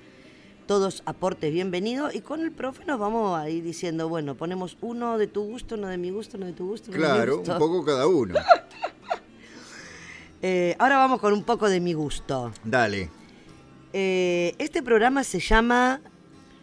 todos 0.71 1.03
aportes 1.05 1.53
bienvenidos, 1.53 2.15
y 2.15 2.21
con 2.21 2.43
el 2.43 2.53
profe 2.53 2.85
nos 2.85 3.01
vamos 3.01 3.37
a 3.37 3.51
ir 3.51 3.65
diciendo, 3.65 4.09
bueno, 4.09 4.37
ponemos 4.37 4.77
uno 4.81 5.19
de 5.19 5.27
tu 5.27 5.43
gusto, 5.43 5.75
uno 5.75 5.89
de 5.89 5.99
mi 5.99 6.11
gusto, 6.11 6.37
uno 6.37 6.47
de 6.47 6.53
tu 6.53 6.65
gusto, 6.69 6.93
uno 6.93 7.01
de 7.01 7.09
mi 7.09 7.13
Claro, 7.13 7.39
gusto. 7.39 7.53
un 7.55 7.59
poco 7.59 7.85
cada 7.85 8.07
uno. 8.07 8.35
Eh, 10.43 10.75
ahora 10.79 10.97
vamos 10.97 11.21
con 11.21 11.33
un 11.35 11.43
poco 11.45 11.69
de 11.69 11.81
mi 11.81 11.93
gusto. 11.93 12.51
Dale, 12.65 13.11
Eh, 13.93 14.55
este 14.59 14.81
programa 14.83 15.23
se 15.25 15.39
llama 15.41 16.01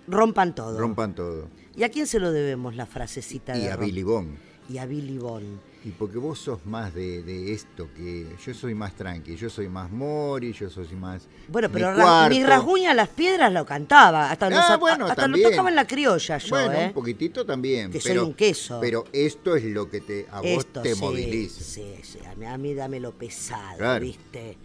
Rompan 0.07 0.55
Todo. 0.55 0.79
rompan 0.79 1.13
todo. 1.13 1.49
¿Y 1.75 1.83
a 1.83 1.89
quién 1.89 2.07
se 2.07 2.19
lo 2.21 2.31
debemos 2.31 2.75
la 2.77 2.85
frasecita 2.87 3.55
Y 3.57 3.63
de 3.63 3.71
a 3.71 3.75
Billy 3.75 4.01
Bond. 4.03 4.37
Y 4.69 4.77
a 4.79 4.85
Billy 4.85 5.17
Bond. 5.17 5.59
Y 5.85 5.91
porque 5.91 6.17
vos 6.17 6.39
sos 6.39 6.65
más 6.65 6.93
de, 6.93 7.23
de 7.23 7.53
esto 7.53 7.87
que. 7.95 8.27
Yo 8.45 8.53
soy 8.53 8.75
más 8.75 8.93
tranqui, 8.95 9.37
yo 9.37 9.49
soy 9.49 9.69
más 9.69 9.89
Mori, 9.89 10.51
yo 10.51 10.69
soy 10.69 10.87
más. 10.95 11.27
Bueno, 11.47 11.69
pero 11.71 11.93
ra- 11.93 12.27
mi 12.27 12.43
rasguña 12.43 12.91
a 12.91 12.93
las 12.93 13.07
piedras 13.07 13.53
lo 13.53 13.65
cantaba. 13.65 14.29
Hasta, 14.29 14.47
Ah, 14.47 14.73
a- 14.73 14.77
bueno, 14.77 15.05
hasta 15.05 15.27
lo 15.29 15.41
tocaba 15.41 15.69
en 15.69 15.75
la 15.75 15.87
criolla 15.87 16.37
yo, 16.39 16.49
Bueno, 16.49 16.73
¿eh? 16.73 16.87
un 16.87 16.93
poquitito 16.93 17.45
también. 17.45 17.89
Que 17.91 18.01
soy 18.01 18.11
pero, 18.11 18.25
un 18.25 18.33
queso. 18.33 18.79
Pero 18.81 19.05
esto 19.13 19.55
es 19.55 19.63
lo 19.63 19.89
que 19.89 20.01
te, 20.01 20.27
a 20.29 20.39
vos 20.41 20.49
Esto 20.49 20.81
te 20.81 20.93
sí, 20.95 20.99
moviliza. 21.01 21.63
Sí, 21.63 21.95
sí, 22.03 22.19
a 22.29 22.35
mí, 22.35 22.45
a 22.45 22.57
mí 22.57 22.73
dame 22.73 22.99
lo 22.99 23.13
pesado, 23.13 23.77
Claro. 23.77 24.03
¿viste? 24.03 24.57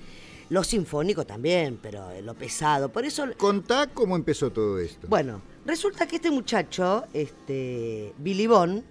Lo 0.48 0.64
sinfónico 0.64 1.24
también, 1.24 1.78
pero 1.80 2.10
eh, 2.10 2.20
lo 2.22 2.34
pesado. 2.34 2.90
Por 2.90 3.04
eso 3.04 3.26
Contá 3.36 3.86
cómo 3.86 4.16
empezó 4.16 4.50
todo 4.50 4.78
esto. 4.80 5.06
Bueno, 5.08 5.40
resulta 5.64 6.06
que 6.08 6.16
este 6.16 6.30
muchacho, 6.32 7.04
este, 7.12 8.12
Billy 8.18 8.46
Bond, 8.48 8.82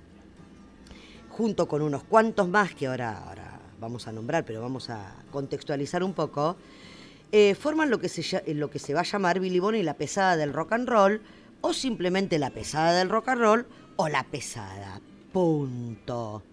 junto 1.41 1.67
con 1.67 1.81
unos 1.81 2.03
cuantos 2.03 2.47
más 2.47 2.75
que 2.75 2.85
ahora, 2.85 3.17
ahora 3.17 3.59
vamos 3.79 4.07
a 4.07 4.11
nombrar, 4.11 4.45
pero 4.45 4.61
vamos 4.61 4.91
a 4.91 5.15
contextualizar 5.31 6.03
un 6.03 6.13
poco, 6.13 6.55
eh, 7.31 7.55
forman 7.55 7.89
lo 7.89 7.99
que, 7.99 8.09
se, 8.09 8.53
lo 8.53 8.69
que 8.69 8.77
se 8.77 8.93
va 8.93 8.99
a 8.99 9.03
llamar 9.03 9.39
Billy 9.39 9.57
Bond 9.57 9.75
y 9.77 9.81
la 9.81 9.95
pesada 9.95 10.37
del 10.37 10.53
rock 10.53 10.73
and 10.73 10.87
roll, 10.87 11.19
o 11.61 11.73
simplemente 11.73 12.37
la 12.37 12.51
pesada 12.51 12.93
del 12.93 13.09
rock 13.09 13.29
and 13.29 13.41
roll, 13.41 13.65
o 13.95 14.07
la 14.07 14.23
pesada. 14.25 15.01
Punto. 15.33 16.43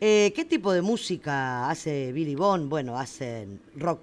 Eh, 0.00 0.32
¿Qué 0.34 0.46
tipo 0.46 0.72
de 0.72 0.80
música 0.80 1.68
hace 1.68 2.10
Billy 2.12 2.36
Bond? 2.36 2.70
Bueno, 2.70 2.98
hacen 2.98 3.60
rock, 3.76 4.00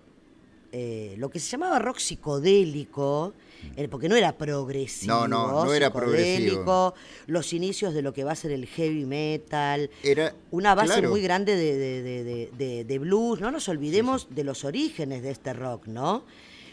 eh, 0.71 1.15
lo 1.17 1.29
que 1.29 1.39
se 1.39 1.49
llamaba 1.49 1.79
rock 1.79 1.97
psicodélico, 1.99 3.33
eh, 3.75 3.87
porque 3.87 4.09
no 4.09 4.15
era 4.15 4.31
progresivo. 4.37 5.13
No, 5.13 5.27
no, 5.27 5.65
no 5.65 5.73
era 5.73 5.91
progresivo. 5.91 6.93
Los 7.27 7.53
inicios 7.53 7.93
de 7.93 8.01
lo 8.01 8.13
que 8.13 8.23
va 8.23 8.31
a 8.31 8.35
ser 8.35 8.51
el 8.51 8.65
heavy 8.65 9.05
metal. 9.05 9.89
Era. 10.03 10.33
Una 10.51 10.73
base 10.75 10.93
claro, 10.93 11.09
muy 11.09 11.21
grande 11.21 11.55
de, 11.55 11.77
de- 11.77 12.01
de- 12.03 12.23
de- 12.23 12.51
de- 12.57 12.83
de 12.85 12.99
blues. 12.99 13.39
No 13.41 13.51
nos 13.51 13.67
olvidemos 13.69 14.27
de 14.31 14.43
los 14.43 14.63
orígenes 14.65 15.23
de 15.23 15.31
este 15.31 15.53
rock, 15.53 15.87
¿no? 15.87 16.23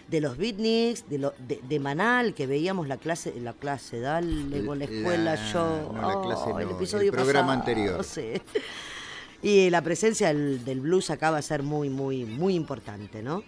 De 0.08 0.22
los 0.22 0.38
beatniks, 0.38 1.06
de, 1.10 1.18
lo- 1.18 1.34
de, 1.46 1.60
de 1.68 1.78
Manal, 1.80 2.32
que 2.32 2.46
veíamos 2.46 2.88
la 2.88 2.96
clase, 2.96 3.34
la 3.42 3.52
clase, 3.52 4.00
dale 4.00 4.64
con 4.64 4.78
la 4.78 4.86
escuela, 4.86 5.34
La- 5.34 5.52
yo. 5.52 5.92
no, 5.92 6.00
la 6.08 6.20
clase 6.22 6.42
oh, 6.52 6.58
el 6.60 6.70
episodio 6.70 7.10
el 7.10 7.16
programa 7.16 7.48
pasado, 7.48 7.60
anterior. 7.60 8.04
Y 9.42 9.70
la 9.70 9.82
presencia 9.82 10.28
del, 10.28 10.64
del 10.64 10.80
blues 10.80 11.10
acá 11.10 11.30
va 11.30 11.38
a 11.38 11.42
ser 11.42 11.62
muy, 11.62 11.90
muy, 11.90 12.24
muy 12.24 12.54
importante, 12.54 13.22
¿no? 13.22 13.44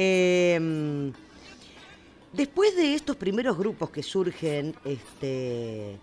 Eh, 0.00 1.10
después 2.32 2.76
de 2.76 2.94
estos 2.94 3.16
primeros 3.16 3.58
grupos 3.58 3.90
que 3.90 4.04
surgen, 4.04 4.72
este, 4.84 5.98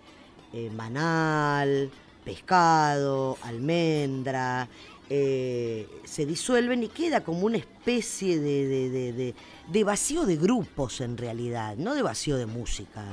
eh, 0.51 0.69
Manal, 0.75 1.89
Pescado, 2.25 3.37
Almendra, 3.41 4.67
eh, 5.09 5.87
se 6.03 6.25
disuelven 6.25 6.83
y 6.83 6.89
queda 6.89 7.23
como 7.23 7.45
una 7.45 7.55
especie 7.55 8.37
de 8.37 9.83
vacío 9.85 10.25
de 10.25 10.35
grupos 10.35 10.99
en 10.99 11.15
realidad, 11.15 11.77
no 11.77 11.95
de 11.95 12.01
vacío 12.01 12.35
de 12.35 12.47
música. 12.47 13.05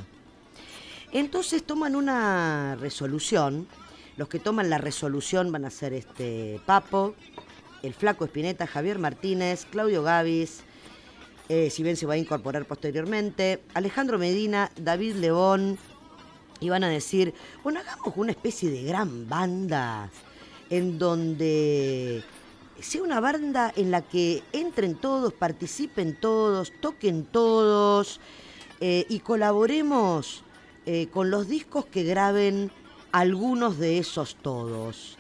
Entonces 1.13 1.63
toman 1.63 1.95
una 1.95 2.75
resolución. 2.75 3.69
Los 4.17 4.29
que 4.29 4.41
toman 4.41 4.69
la 4.69 4.79
resolución 4.79 5.53
van 5.53 5.65
a 5.65 5.71
ser 5.71 5.93
este 5.93 6.61
Papo, 6.67 7.15
el 7.85 7.95
Flaco 7.95 8.25
Espineta, 8.25 8.67
Javier 8.67 8.99
Martínez, 8.99 9.65
Claudio 9.71 10.03
Gavis, 10.03 10.65
eh, 11.49 11.71
si 11.71 11.83
bien 11.83 11.97
se 11.97 12.07
va 12.07 12.15
a 12.15 12.19
incorporar 12.19 12.65
posteriormente, 12.65 13.63
Alejandro 13.75 14.19
Medina, 14.19 14.71
David 14.77 15.17
León, 15.17 15.79
y 16.61 16.69
van 16.69 16.85
a 16.85 16.89
decir, 16.89 17.35
bueno, 17.65 17.81
hagamos 17.81 18.15
una 18.17 18.31
especie 18.31 18.71
de 18.71 18.85
gran 18.85 19.29
banda 19.29 20.11
en 20.71 20.99
donde 20.99 22.23
sea 22.81 23.03
una 23.03 23.21
banda 23.21 23.73
en 23.77 23.91
la 23.91 24.03
que 24.03 24.43
entren 24.53 24.95
todos, 24.95 25.33
participen 25.33 26.17
todos, 26.17 26.73
toquen 26.81 27.25
todos 27.25 28.21
eh, 28.81 29.07
y 29.09 29.21
colaboremos 29.21 30.43
eh, 30.87 31.09
con 31.13 31.31
los 31.31 31.49
discos 31.49 31.87
que 31.87 32.03
graben 32.03 32.71
algunos 33.13 33.79
de 33.79 33.99
esos 33.99 34.37
todos. 34.37 35.19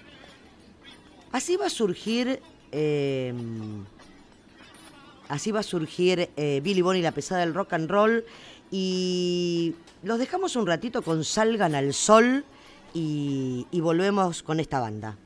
Así 1.30 1.56
va 1.56 1.66
a 1.66 1.70
surgir, 1.70 2.40
eh, 2.72 3.32
así 5.32 5.50
va 5.50 5.60
a 5.60 5.62
surgir 5.62 6.28
eh, 6.36 6.60
Billy 6.62 6.82
Bond 6.82 6.98
y 6.98 7.02
la 7.02 7.12
pesada 7.12 7.40
del 7.40 7.54
rock 7.54 7.72
and 7.72 7.90
roll 7.90 8.24
y 8.70 9.74
los 10.02 10.18
dejamos 10.18 10.56
un 10.56 10.66
ratito 10.66 11.00
con 11.00 11.24
Salgan 11.24 11.74
al 11.74 11.94
Sol 11.94 12.44
y 12.94 13.80
volvemos 13.80 14.42
con 14.42 14.60
esta 14.60 14.78
banda. 14.78 15.16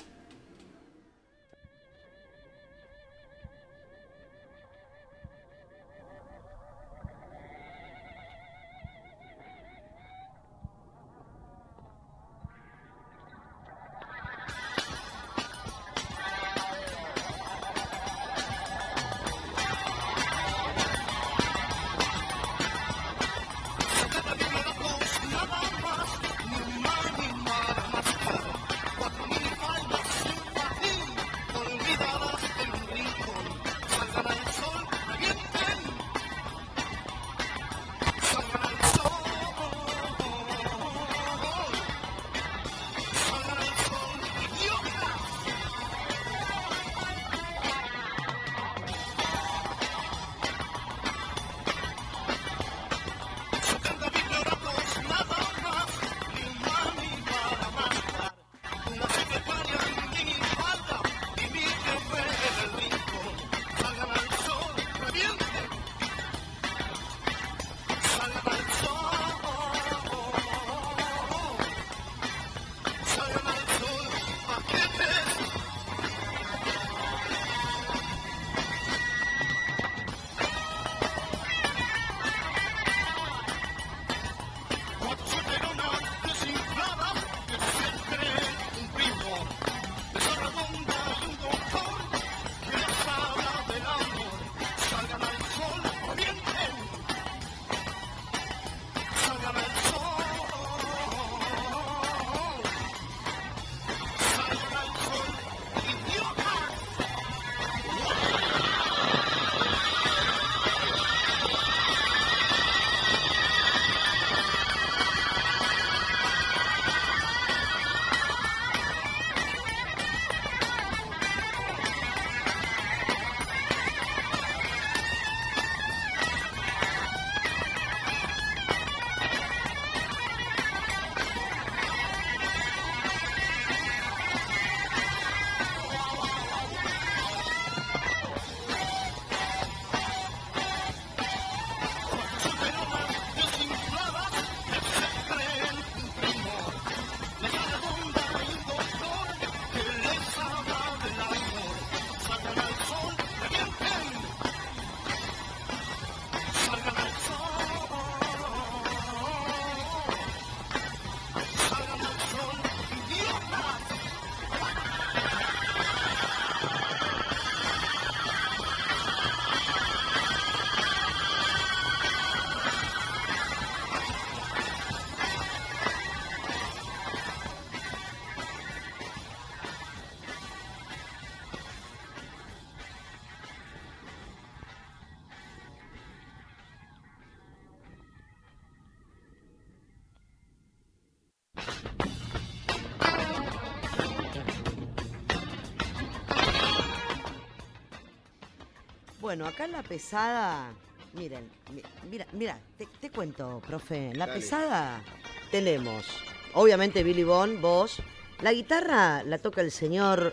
Bueno, 199.37 199.51
acá 199.51 199.67
en 199.67 199.73
la 199.73 199.83
pesada, 199.83 200.73
miren, 201.13 201.51
mi- 201.71 201.83
mira, 202.11 202.27
mira, 202.33 202.59
te, 202.79 202.87
te 202.99 203.11
cuento, 203.11 203.61
profe. 203.67 204.13
En 204.13 204.19
la 204.19 204.27
Dale. 204.27 204.41
pesada 204.41 205.03
tenemos, 205.51 206.07
obviamente, 206.55 207.03
Billy 207.03 207.23
Bond, 207.23 207.61
voz. 207.61 207.99
La 208.41 208.55
guitarra 208.55 209.23
la 209.25 209.37
toca 209.37 209.61
el 209.61 209.71
señor 209.73 210.33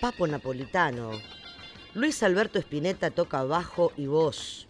Papo 0.00 0.26
Napolitano. 0.26 1.10
Luis 1.92 2.22
Alberto 2.22 2.58
Spinetta 2.58 3.10
toca 3.10 3.44
bajo 3.44 3.92
y 3.98 4.06
voz. 4.06 4.66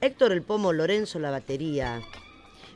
Héctor 0.00 0.32
El 0.32 0.42
Pomo 0.42 0.72
Lorenzo 0.72 1.20
la 1.20 1.30
batería. 1.30 2.02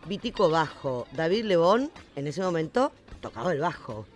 Vitico 0.07 0.51
bajo. 0.51 1.09
David 1.11 1.47
Lebón, 1.47 1.91
en 2.15 2.29
ese 2.29 2.43
momento, 2.43 2.93
tocaba 3.21 3.51
el 3.53 3.59
bajo. 3.59 4.07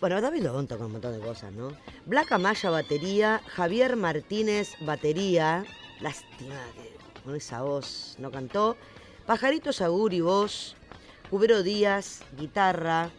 Bueno, 0.00 0.20
David 0.20 0.42
Lebón 0.42 0.66
toca 0.66 0.84
un 0.84 0.92
montón 0.92 1.12
de 1.12 1.20
cosas, 1.20 1.52
¿no? 1.52 1.72
Blanca 2.06 2.38
Maya 2.38 2.70
batería. 2.70 3.40
Javier 3.46 3.96
Martínez 3.96 4.74
batería. 4.80 5.64
Lástima 6.00 6.60
que 6.74 7.22
con 7.22 7.36
esa 7.36 7.62
voz 7.62 8.16
no 8.18 8.30
cantó. 8.30 8.76
Pajarito 9.26 9.72
Saguri 9.72 10.20
voz. 10.20 10.76
Cubero 11.30 11.62
Díaz 11.62 12.22
guitarra. 12.36 13.10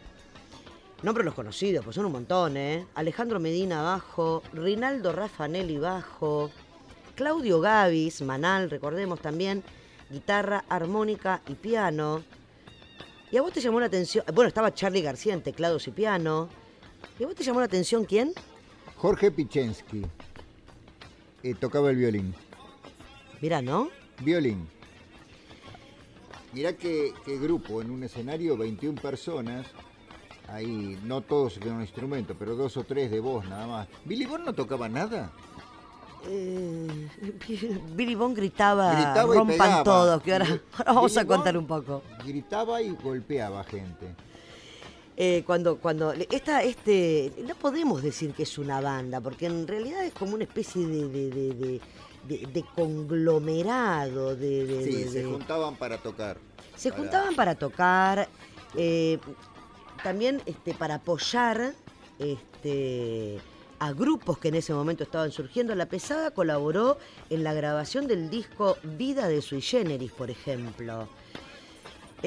Nombres 1.02 1.26
los 1.26 1.34
conocidos, 1.34 1.84
pues 1.84 1.94
son 1.94 2.06
un 2.06 2.12
montón, 2.12 2.56
¿eh? 2.56 2.86
Alejandro 2.94 3.38
Medina 3.38 3.82
bajo, 3.82 4.42
Rinaldo 4.54 5.12
Raffanelli 5.12 5.76
bajo, 5.76 6.50
Claudio 7.14 7.60
Gavis, 7.60 8.22
Manal, 8.22 8.70
recordemos 8.70 9.20
también, 9.20 9.62
guitarra, 10.08 10.64
armónica 10.70 11.42
y 11.48 11.54
piano. 11.54 12.24
¿Y 13.30 13.36
a 13.36 13.42
vos 13.42 13.52
te 13.52 13.60
llamó 13.60 13.78
la 13.78 13.86
atención? 13.86 14.24
Bueno, 14.32 14.48
estaba 14.48 14.72
Charlie 14.72 15.02
García 15.02 15.34
en 15.34 15.42
teclados 15.42 15.86
y 15.86 15.90
piano. 15.90 16.48
¿Y 17.18 17.24
a 17.24 17.26
vos 17.26 17.36
te 17.36 17.44
llamó 17.44 17.60
la 17.60 17.66
atención 17.66 18.04
quién? 18.04 18.32
Jorge 18.96 19.30
Pichensky 19.30 20.02
eh, 21.42 21.54
tocaba 21.54 21.90
el 21.90 21.96
violín. 21.96 22.34
Mirá, 23.40 23.62
¿no? 23.62 23.88
Violín. 24.22 24.68
Mirá 26.52 26.72
qué, 26.72 27.12
qué 27.24 27.38
grupo, 27.38 27.82
en 27.82 27.90
un 27.90 28.02
escenario, 28.02 28.56
21 28.56 29.00
personas. 29.00 29.66
Ahí, 30.48 30.98
no 31.04 31.20
todos 31.20 31.58
con 31.58 31.72
un 31.72 31.80
instrumento, 31.82 32.34
pero 32.38 32.54
dos 32.54 32.76
o 32.76 32.84
tres 32.84 33.10
de 33.10 33.20
voz 33.20 33.48
nada 33.48 33.66
más. 33.66 33.88
¿Billy 34.04 34.26
Bond 34.26 34.46
no 34.46 34.54
tocaba 34.54 34.88
nada? 34.88 35.30
Eh, 36.28 37.08
Billy 37.94 38.14
Bond 38.14 38.36
gritaba, 38.36 38.92
Gritaba 38.94 39.34
y 39.34 39.38
rompan 39.38 39.84
todos, 39.84 40.22
que 40.22 40.32
ahora, 40.32 40.60
vamos 40.86 41.12
Billy 41.12 41.20
a 41.20 41.26
contar 41.26 41.54
Bond 41.54 41.70
un 41.70 41.84
poco. 41.84 42.02
Gritaba 42.24 42.80
y 42.80 42.90
golpeaba 42.90 43.62
gente. 43.64 44.14
Eh, 45.18 45.42
cuando, 45.46 45.78
cuando 45.78 46.12
esta, 46.12 46.62
este, 46.62 47.32
no 47.46 47.54
podemos 47.54 48.02
decir 48.02 48.32
que 48.32 48.42
es 48.42 48.58
una 48.58 48.80
banda, 48.82 49.20
porque 49.20 49.46
en 49.46 49.66
realidad 49.66 50.04
es 50.04 50.12
como 50.12 50.34
una 50.34 50.44
especie 50.44 50.86
de, 50.86 51.08
de, 51.08 51.30
de, 51.30 51.54
de- 51.54 51.80
de- 52.28 52.46
de 52.52 52.64
conglomerado, 52.74 54.34
de, 54.36 54.82
Sí, 54.84 55.08
se 55.08 55.24
juntaban 55.24 55.76
para 55.76 55.98
tocar. 55.98 56.38
se 56.74 56.90
Para- 56.90 57.02
juntaban 57.02 57.34
para 57.34 57.54
tocar, 57.54 58.28
eh, 58.74 59.18
también 60.02 60.42
este, 60.44 60.74
para 60.74 60.96
apoyar 60.96 61.72
este, 62.18 63.38
a 63.78 63.92
grupos 63.92 64.38
que 64.38 64.48
en 64.48 64.56
ese 64.56 64.74
momento 64.74 65.04
estaban 65.04 65.30
surgiendo. 65.30 65.74
La 65.74 65.86
Pesada 65.86 66.30
colaboró 66.32 66.98
en 67.30 67.44
la 67.44 67.54
grabación 67.54 68.06
del 68.06 68.28
disco 68.28 68.76
Vida 68.82 69.28
de 69.28 69.40
Sui 69.40 69.60
Generis, 69.62 70.12
por 70.12 70.30
ejemplo. 70.30 71.08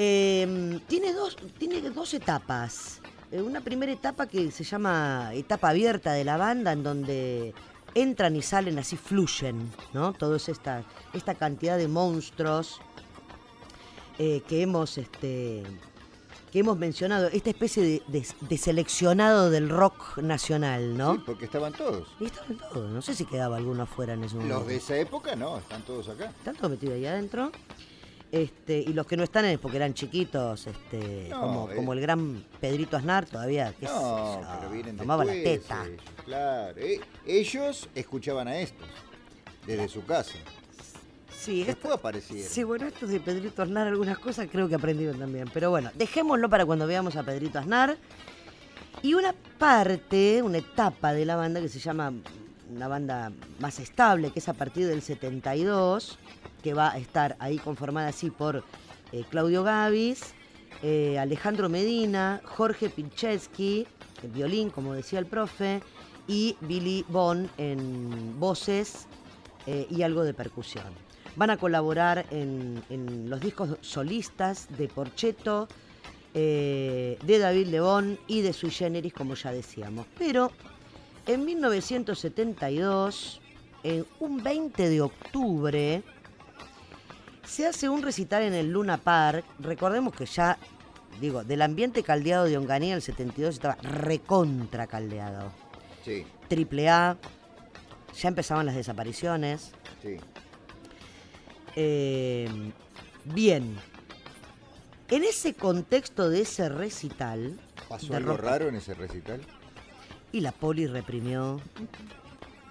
Eh, 0.01 0.79
tiene, 0.87 1.11
dos, 1.11 1.35
tiene 1.57 1.81
dos 1.89 2.13
etapas. 2.13 3.01
Eh, 3.33 3.41
Una 3.41 3.59
primera 3.59 3.91
etapa 3.91 4.27
que 4.27 4.49
se 4.49 4.63
llama 4.63 5.31
etapa 5.33 5.69
abierta 5.69 6.13
de 6.13 6.23
la 6.23 6.37
banda, 6.37 6.71
en 6.71 6.83
donde 6.83 7.53
entran 7.93 8.33
y 8.37 8.41
salen 8.41 8.79
así, 8.79 8.95
fluyen, 8.95 9.69
¿no? 9.93 10.13
Toda 10.13 10.37
esta, 10.37 10.85
esta 11.13 11.35
cantidad 11.35 11.77
de 11.77 11.89
monstruos 11.89 12.79
eh, 14.19 14.41
que 14.47 14.61
hemos 14.61 14.97
este 14.97 15.63
que 16.53 16.59
hemos 16.59 16.77
mencionado, 16.77 17.27
esta 17.27 17.49
especie 17.51 17.83
de, 17.83 18.01
de- 18.07 18.25
de 18.39 18.57
seleccionado 18.57 19.49
del 19.51 19.69
rock 19.69 20.17
nacional, 20.19 20.97
¿no? 20.97 21.15
Sí, 21.15 21.21
porque 21.25 21.45
estaban 21.45 21.73
todos. 21.73 22.07
Y 22.21 22.25
estaban 22.25 22.57
todos, 22.57 22.89
no 22.89 23.01
sé 23.03 23.13
si 23.13 23.25
quedaba 23.25 23.57
alguno 23.57 23.83
afuera 23.83 24.13
en 24.13 24.23
ese 24.23 24.35
momento. 24.35 24.57
Los 24.59 24.67
de 24.67 24.75
esa 24.77 24.95
época 24.97 25.35
no, 25.35 25.57
están 25.59 25.83
todos 25.83 26.07
acá. 26.09 26.27
Están 26.39 26.55
todos 26.55 26.71
metidos 26.71 26.95
ahí 26.95 27.05
adentro. 27.05 27.51
Este, 28.31 28.77
y 28.79 28.93
los 28.93 29.07
que 29.07 29.17
no 29.17 29.23
están 29.23 29.45
es 29.45 29.57
porque 29.57 29.77
eran 29.77 29.93
chiquitos, 29.95 30.67
este, 30.67 31.27
No, 31.29 31.41
como, 31.41 31.71
eh. 31.71 31.75
como 31.75 31.93
el 31.93 32.01
gran 32.01 32.45
Pedrito 32.61 32.95
Aznar 32.95 33.25
todavía, 33.25 33.73
No, 33.81 34.41
pero 34.59 34.71
vienen 34.71 34.97
tomaba 34.97 35.25
la 35.25 35.33
después, 35.33 35.61
teta. 35.63 35.85
ellos, 35.87 36.01
claro. 36.25 36.77
Eh, 36.77 36.99
ellos 37.25 37.89
escuchaban 37.95 38.47
a 38.47 38.59
estos 38.59 38.87
desde 39.65 39.87
su 39.87 40.05
casa. 40.05 40.35
Sí, 41.35 41.63
Después 41.63 41.93
aparecieron. 41.93 42.49
Sí, 42.51 42.63
bueno, 42.63 42.85
estos 42.85 43.09
de 43.09 43.19
Pedrito 43.19 43.63
Aznar, 43.63 43.87
algunas 43.87 44.19
cosas 44.19 44.47
creo 44.51 44.67
que 44.67 44.75
aprendieron 44.75 45.17
también. 45.17 45.49
Pero 45.53 45.69
bueno, 45.71 45.89
dejémoslo 45.95 46.49
para 46.49 46.65
cuando 46.65 46.85
veamos 46.85 47.15
a 47.15 47.23
Pedrito 47.23 47.57
Aznar. 47.59 47.97
Y 49.01 49.13
una 49.13 49.33
parte, 49.57 50.41
una 50.43 50.57
etapa 50.57 51.13
de 51.13 51.25
la 51.25 51.37
banda 51.37 51.61
que 51.61 51.69
se 51.69 51.79
llama 51.79 52.11
una 52.69 52.87
banda 52.87 53.31
más 53.59 53.79
estable, 53.79 54.31
que 54.31 54.39
es 54.39 54.49
a 54.49 54.53
partir 54.53 54.87
del 54.87 55.01
72, 55.01 56.17
que 56.63 56.73
va 56.73 56.91
a 56.91 56.97
estar 56.97 57.35
ahí 57.39 57.57
conformada 57.57 58.09
así 58.09 58.29
por 58.29 58.63
eh, 59.11 59.23
Claudio 59.29 59.63
Gavis, 59.63 60.33
eh, 60.81 61.19
Alejandro 61.19 61.69
Medina, 61.69 62.41
Jorge 62.45 62.89
Pincheski, 62.89 63.85
en 64.23 64.33
violín, 64.33 64.69
como 64.69 64.93
decía 64.93 65.19
el 65.19 65.25
profe, 65.25 65.81
y 66.27 66.55
Billy 66.61 67.03
Bond 67.09 67.49
en 67.57 68.39
voces 68.39 69.07
eh, 69.65 69.87
y 69.89 70.03
algo 70.03 70.23
de 70.23 70.33
percusión. 70.33 70.93
Van 71.35 71.49
a 71.49 71.57
colaborar 71.57 72.25
en, 72.31 73.29
los 73.29 73.39
discos 73.41 73.77
solistas 73.81 74.67
de 74.77 74.87
Porcheto, 74.87 75.67
eh, 76.33 77.17
de 77.23 77.39
David 77.39 77.67
Lebón 77.67 78.19
y 78.27 78.41
de 78.41 78.53
Sui 78.53 78.69
Generis, 78.69 79.13
como 79.13 79.35
ya 79.35 79.51
decíamos. 79.51 80.05
Pero 80.17 80.51
en 81.29 81.45
1972, 81.45 83.39
en 83.83 84.03
un 84.19 84.41
20 84.43 84.89
de 84.89 85.01
octubre, 85.01 86.01
se 87.45 87.67
hace 87.67 87.87
un 87.87 88.01
recital 88.01 88.41
en 88.43 88.53
el 88.55 88.71
Luna 88.71 88.97
Park. 88.97 89.45
Recordemos 89.59 90.15
que 90.15 90.25
ya, 90.25 90.57
digo, 91.21 91.43
del 91.43 91.61
ambiente 91.61 92.01
caldeado 92.01 92.45
de 92.45 92.57
Onganía 92.57 92.95
el 92.95 93.03
72 93.03 93.53
estaba 93.53 93.75
recontra 93.83 94.87
caldeado. 94.87 95.51
Sí, 96.03 96.25
Triple 96.47 96.89
A, 96.89 97.15
ya 98.19 98.27
empezaban 98.29 98.65
las 98.65 98.73
desapariciones. 98.75 99.71
sí. 100.01 100.17
Eh, 101.75 102.49
bien, 103.25 103.77
en 105.09 105.23
ese 105.23 105.53
contexto 105.53 106.27
de 106.29 106.41
ese 106.41 106.67
recital, 106.67 107.59
¿Pasó 107.87 108.15
algo 108.15 108.31
rock- 108.31 108.41
raro 108.41 108.67
en 108.69 108.75
ese 108.75 108.95
recital? 108.95 109.39
Y 110.31 110.41
la 110.41 110.51
poli 110.51 110.87
reprimió, 110.87 111.59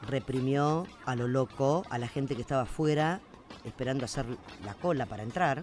reprimió 0.07 0.87
a 1.05 1.17
lo 1.17 1.29
loco 1.29 1.85
a 1.91 1.99
la 1.99 2.09
gente 2.09 2.35
que 2.37 2.43
estaba 2.43 2.63
afuera 2.63 3.21
esperando 3.65 4.05
hacer 4.05 4.27
la 4.65 4.75
cola 4.75 5.07
para 5.07 5.23
entrar. 5.23 5.63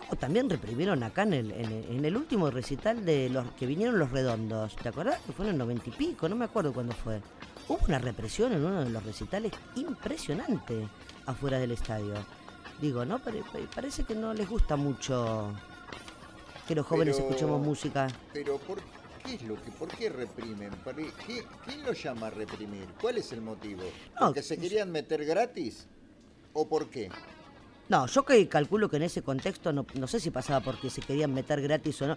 Como 0.00 0.16
también 0.18 0.48
reprimieron 0.48 1.02
acá 1.02 1.22
en 1.22 1.34
el, 1.34 1.50
en 1.52 1.66
el, 1.72 1.84
en 1.90 2.04
el 2.04 2.16
último 2.16 2.50
recital 2.50 3.04
de 3.04 3.28
los 3.28 3.50
que 3.52 3.66
vinieron 3.66 3.98
los 3.98 4.10
redondos. 4.10 4.74
¿Te 4.76 4.88
acordás? 4.88 5.20
Que 5.26 5.32
fue 5.32 5.44
en 5.46 5.52
el 5.52 5.58
noventa 5.58 5.88
y 5.88 5.92
pico, 5.92 6.28
no 6.28 6.36
me 6.36 6.46
acuerdo 6.46 6.72
cuándo 6.72 6.94
fue. 6.94 7.20
Hubo 7.68 7.78
una 7.86 7.98
represión 7.98 8.52
en 8.52 8.64
uno 8.64 8.84
de 8.84 8.90
los 8.90 9.02
recitales 9.04 9.52
impresionante 9.76 10.88
afuera 11.26 11.58
del 11.58 11.72
estadio. 11.72 12.14
Digo, 12.80 13.04
¿no? 13.04 13.18
Pare- 13.18 13.42
parece 13.74 14.04
que 14.04 14.14
no 14.14 14.32
les 14.32 14.48
gusta 14.48 14.76
mucho 14.76 15.52
que 16.66 16.74
los 16.74 16.86
jóvenes 16.86 17.16
Pero- 17.16 17.28
escuchemos 17.28 17.60
música. 17.60 18.06
Pero 18.32 18.56
¿por 18.58 18.78
qué 19.18 19.34
es 19.34 19.42
lo 19.42 19.54
que, 19.62 19.70
por 19.72 19.88
qué 19.88 20.08
reprimen? 20.08 20.70
¿Para- 20.84 20.96
qué- 20.98 21.44
¿Quién 21.66 21.82
lo 21.84 21.92
llama 21.92 22.28
a 22.28 22.30
reprimir? 22.30 22.86
¿Cuál 23.00 23.18
es 23.18 23.32
el 23.32 23.40
motivo? 23.42 23.82
No, 24.18 24.26
¿Porque 24.26 24.42
se 24.42 24.56
querían 24.58 24.90
meter 24.90 25.24
gratis? 25.24 25.86
¿O 26.52 26.68
por 26.68 26.88
qué? 26.90 27.10
No, 27.88 28.06
yo 28.06 28.24
que 28.24 28.46
calculo 28.48 28.88
que 28.90 28.96
en 28.96 29.04
ese 29.04 29.22
contexto 29.22 29.72
no, 29.72 29.86
no 29.94 30.06
sé 30.06 30.20
si 30.20 30.30
pasaba 30.30 30.60
porque 30.60 30.90
se 30.90 31.00
querían 31.00 31.32
meter 31.32 31.60
gratis 31.62 32.02
o 32.02 32.08
no. 32.08 32.16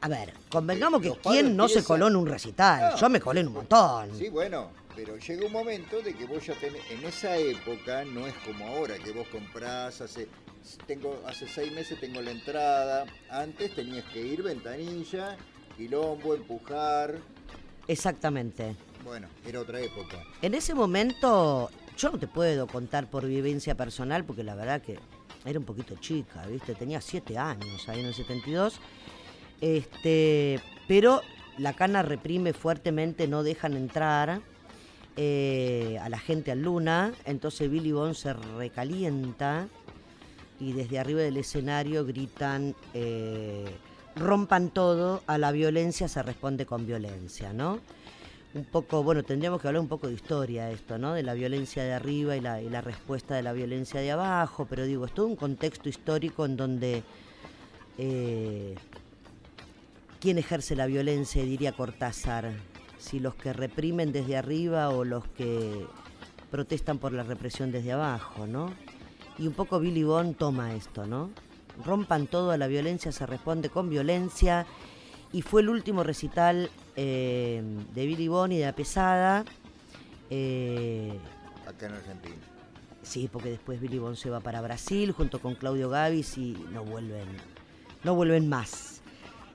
A 0.00 0.08
ver, 0.08 0.32
convengamos 0.50 1.00
que 1.00 1.08
Los 1.10 1.18
padres 1.18 1.42
quién 1.42 1.56
no 1.56 1.68
se 1.68 1.84
coló 1.84 2.08
en 2.08 2.16
un 2.16 2.26
recital. 2.26 2.90
No. 2.92 2.96
Yo 2.96 3.08
me 3.08 3.20
colé 3.20 3.40
en 3.40 3.46
un 3.48 3.52
montón. 3.52 4.16
Sí, 4.18 4.28
bueno, 4.30 4.70
pero 4.96 5.16
llega 5.16 5.46
un 5.46 5.52
momento 5.52 6.00
de 6.02 6.12
que 6.14 6.24
vos 6.26 6.44
ya 6.44 6.54
tenés, 6.54 6.82
en 6.90 7.04
esa 7.04 7.36
época 7.36 8.04
no 8.04 8.26
es 8.26 8.34
como 8.44 8.66
ahora, 8.66 8.96
que 8.98 9.12
vos 9.12 9.28
comprás, 9.28 10.00
hace, 10.00 10.26
tengo, 10.88 11.22
hace 11.24 11.46
seis 11.46 11.70
meses 11.72 12.00
tengo 12.00 12.20
la 12.20 12.32
entrada, 12.32 13.06
antes 13.30 13.76
tenías 13.76 14.04
que 14.06 14.20
ir 14.26 14.42
ventanilla, 14.42 15.36
quilombo, 15.76 16.34
empujar, 16.34 17.16
Exactamente. 17.88 18.74
bueno, 19.04 19.28
era 19.46 19.60
otra 19.60 19.80
época. 19.80 20.22
En 20.42 20.54
ese 20.54 20.74
momento, 20.74 21.70
yo 21.96 22.10
no 22.10 22.18
te 22.18 22.26
puedo 22.26 22.66
contar 22.66 23.08
por 23.08 23.26
vivencia 23.26 23.74
personal, 23.76 24.24
porque 24.24 24.42
la 24.42 24.54
verdad 24.54 24.82
que 24.82 24.98
era 25.44 25.58
un 25.58 25.64
poquito 25.64 25.94
chica, 25.96 26.44
¿viste? 26.46 26.74
Tenía 26.74 27.00
siete 27.00 27.38
años 27.38 27.88
ahí 27.88 28.00
en 28.00 28.06
el 28.06 28.14
72. 28.14 28.80
Este, 29.60 30.60
pero 30.88 31.20
la 31.58 31.72
cana 31.72 32.02
reprime 32.02 32.52
fuertemente, 32.52 33.26
no 33.28 33.42
dejan 33.42 33.74
entrar. 33.74 34.40
eh, 35.18 35.98
a 36.02 36.10
la 36.10 36.18
gente 36.18 36.52
al 36.52 36.60
Luna, 36.60 37.10
entonces 37.24 37.70
Billy 37.70 37.90
Bond 37.90 38.14
se 38.14 38.34
recalienta 38.34 39.66
y 40.60 40.72
desde 40.74 40.98
arriba 40.98 41.22
del 41.22 41.38
escenario 41.38 42.04
gritan, 42.04 42.74
eh, 42.92 43.64
rompan 44.16 44.70
todo, 44.70 45.22
a 45.26 45.38
la 45.38 45.52
violencia 45.52 46.08
se 46.08 46.22
responde 46.22 46.66
con 46.66 46.86
violencia, 46.86 47.52
¿no? 47.52 47.78
Un 48.54 48.64
poco, 48.64 49.02
bueno, 49.02 49.22
tendríamos 49.22 49.60
que 49.60 49.68
hablar 49.68 49.82
un 49.82 49.88
poco 49.88 50.08
de 50.08 50.14
historia 50.14 50.70
esto, 50.70 50.96
¿no? 50.96 51.12
De 51.12 51.22
la 51.22 51.34
violencia 51.34 51.84
de 51.84 51.92
arriba 51.92 52.36
y 52.36 52.40
la, 52.40 52.62
y 52.62 52.70
la 52.70 52.80
respuesta 52.80 53.34
de 53.34 53.42
la 53.42 53.52
violencia 53.52 54.00
de 54.00 54.10
abajo, 54.10 54.66
pero 54.68 54.86
digo, 54.86 55.04
es 55.04 55.12
todo 55.12 55.26
un 55.26 55.36
contexto 55.36 55.88
histórico 55.88 56.46
en 56.46 56.56
donde... 56.56 57.02
Eh, 57.98 58.74
¿Quién 60.18 60.38
ejerce 60.38 60.74
la 60.74 60.86
violencia, 60.86 61.42
diría 61.42 61.72
Cortázar? 61.72 62.50
Si 62.98 63.20
los 63.20 63.34
que 63.34 63.52
reprimen 63.52 64.12
desde 64.12 64.36
arriba 64.36 64.88
o 64.88 65.04
los 65.04 65.24
que 65.28 65.86
protestan 66.50 66.98
por 66.98 67.12
la 67.12 67.22
represión 67.22 67.70
desde 67.70 67.92
abajo, 67.92 68.46
¿no? 68.46 68.72
Y 69.38 69.46
un 69.46 69.52
poco 69.52 69.78
Billy 69.78 70.02
Bond 70.02 70.36
toma 70.36 70.74
esto, 70.74 71.06
¿no? 71.06 71.30
Rompan 71.84 72.26
todo 72.26 72.50
a 72.50 72.56
la 72.56 72.66
violencia, 72.66 73.12
se 73.12 73.26
responde 73.26 73.68
con 73.68 73.88
violencia. 73.90 74.66
Y 75.32 75.42
fue 75.42 75.60
el 75.62 75.68
último 75.68 76.02
recital 76.02 76.70
eh, 76.94 77.62
de 77.94 78.06
Billy 78.06 78.28
Bond 78.28 78.52
y 78.52 78.58
de 78.58 78.66
La 78.66 78.72
Pesada. 78.72 79.44
Eh, 80.30 81.18
Acá 81.66 81.86
en 81.86 81.94
Argentina. 81.94 82.36
sí, 83.02 83.28
porque 83.30 83.50
después 83.50 83.80
Billy 83.80 83.98
Bond 83.98 84.16
se 84.16 84.30
va 84.30 84.40
para 84.40 84.60
Brasil 84.60 85.12
junto 85.12 85.40
con 85.40 85.54
Claudio 85.54 85.90
Gavis 85.90 86.38
y 86.38 86.56
no 86.72 86.84
vuelven, 86.84 87.26
no 88.04 88.14
vuelven 88.14 88.48
más. 88.48 89.00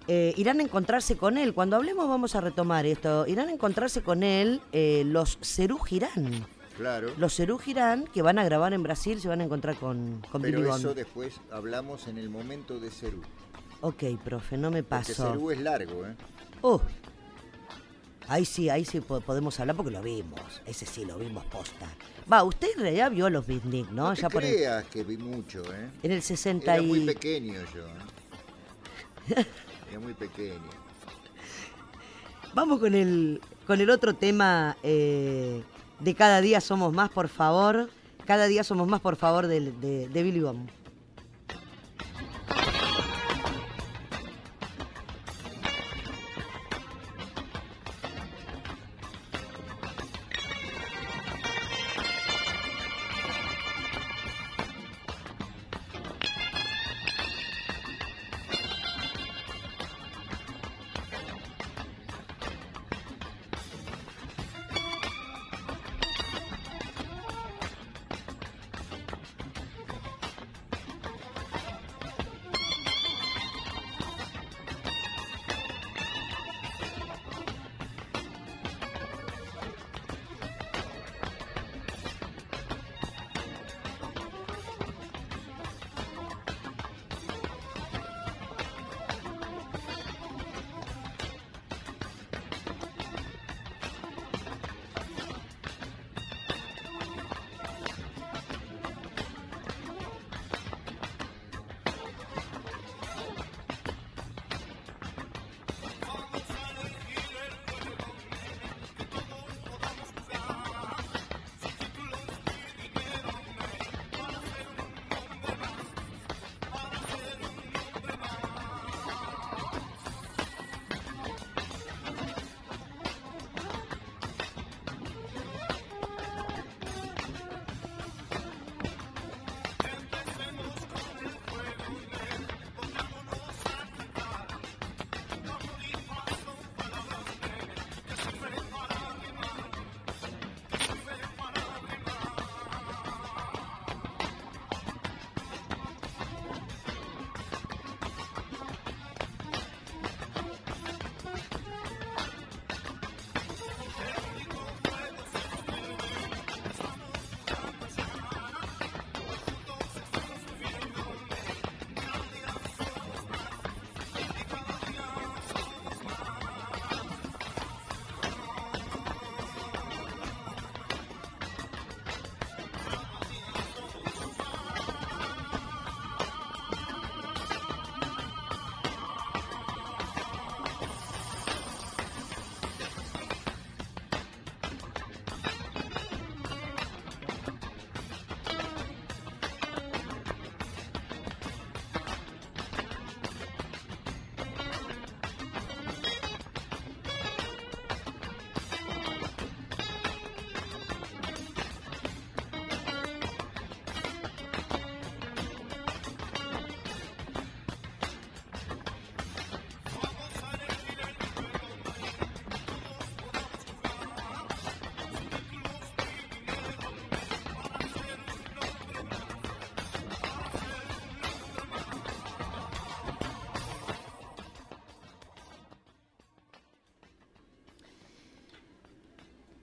Eh, 0.08 0.34
irán 0.36 0.60
a 0.60 0.64
encontrarse 0.64 1.16
con 1.16 1.38
él. 1.38 1.54
Cuando 1.54 1.76
hablemos 1.78 2.08
vamos 2.10 2.36
a 2.36 2.42
retomar 2.42 2.86
esto. 2.86 3.26
Irán 3.28 3.50
a 3.50 3.52
encontrarse 3.54 4.02
con 4.02 4.24
él 4.24 4.62
eh, 4.72 5.04
los 5.06 5.38
Cerú 5.42 5.78
Girán. 5.80 6.46
Claro. 6.82 7.14
Los 7.18 7.36
Cerú 7.36 7.60
Girán 7.60 8.06
que 8.06 8.24
van 8.24 8.40
a 8.40 8.44
grabar 8.44 8.74
en 8.74 8.82
Brasil 8.82 9.22
se 9.22 9.28
van 9.28 9.40
a 9.42 9.44
encontrar 9.44 9.76
con, 9.76 10.22
con 10.32 10.42
Billy 10.42 10.56
Pero 10.58 10.70
Bond. 10.70 10.80
eso 10.80 10.94
después 10.96 11.40
hablamos 11.52 12.08
en 12.08 12.18
el 12.18 12.30
momento 12.30 12.80
de 12.80 12.90
Cerú. 12.90 13.22
Ok, 13.82 14.04
profe, 14.24 14.58
no 14.58 14.72
me 14.72 14.82
Porque 14.82 15.12
paso. 15.14 15.32
Cerú 15.32 15.52
es 15.52 15.60
largo, 15.60 16.06
¿eh? 16.08 16.16
Oh. 16.62 16.82
Ahí 18.28 18.46
sí, 18.46 18.70
ahí 18.70 18.84
sí 18.86 19.00
po- 19.02 19.22
podemos 19.22 19.60
hablar 19.60 19.76
porque 19.76 19.92
lo 19.92 20.02
vimos. 20.02 20.40
Ese 20.66 20.86
sí 20.88 21.06
lo 21.06 21.18
vimos 21.20 21.46
posta. 21.46 21.88
Va, 22.32 22.44
usted 22.44 22.70
en 22.76 22.82
realidad 22.82 23.12
vio 23.12 23.30
los 23.30 23.46
Beatnik, 23.46 23.90
¿no? 23.92 24.10
No 24.10 24.16
te 24.16 24.22
ya 24.22 24.30
por 24.30 24.44
el- 24.44 24.84
que 24.92 25.04
vi 25.04 25.18
mucho, 25.18 25.62
¿eh? 25.74 25.90
en 26.02 26.12
el 26.12 26.22
60 26.24 26.74
Era 26.74 26.82
muy 26.84 27.02
pequeño 27.06 27.60
yo, 27.76 27.88
¿eh? 29.38 29.46
Era 29.92 30.00
muy 30.00 30.14
pequeño. 30.16 30.70
Vamos 32.54 32.80
con 32.80 32.94
el, 32.96 33.40
con 33.68 33.80
el 33.82 33.90
otro 33.90 34.14
tema 34.16 34.76
eh, 34.84 35.62
de 36.04 36.16
Cada 36.16 36.42
día 36.42 36.62
somos 36.62 36.94
más, 36.94 37.10
por 37.10 37.28
favor. 37.28 37.90
Cada 38.26 38.48
día 38.48 38.64
somos 38.64 38.88
más, 38.88 39.02
por 39.02 39.16
favor, 39.16 39.48
de, 39.48 40.10
Billy 40.14 40.40
Bond. 40.40 40.70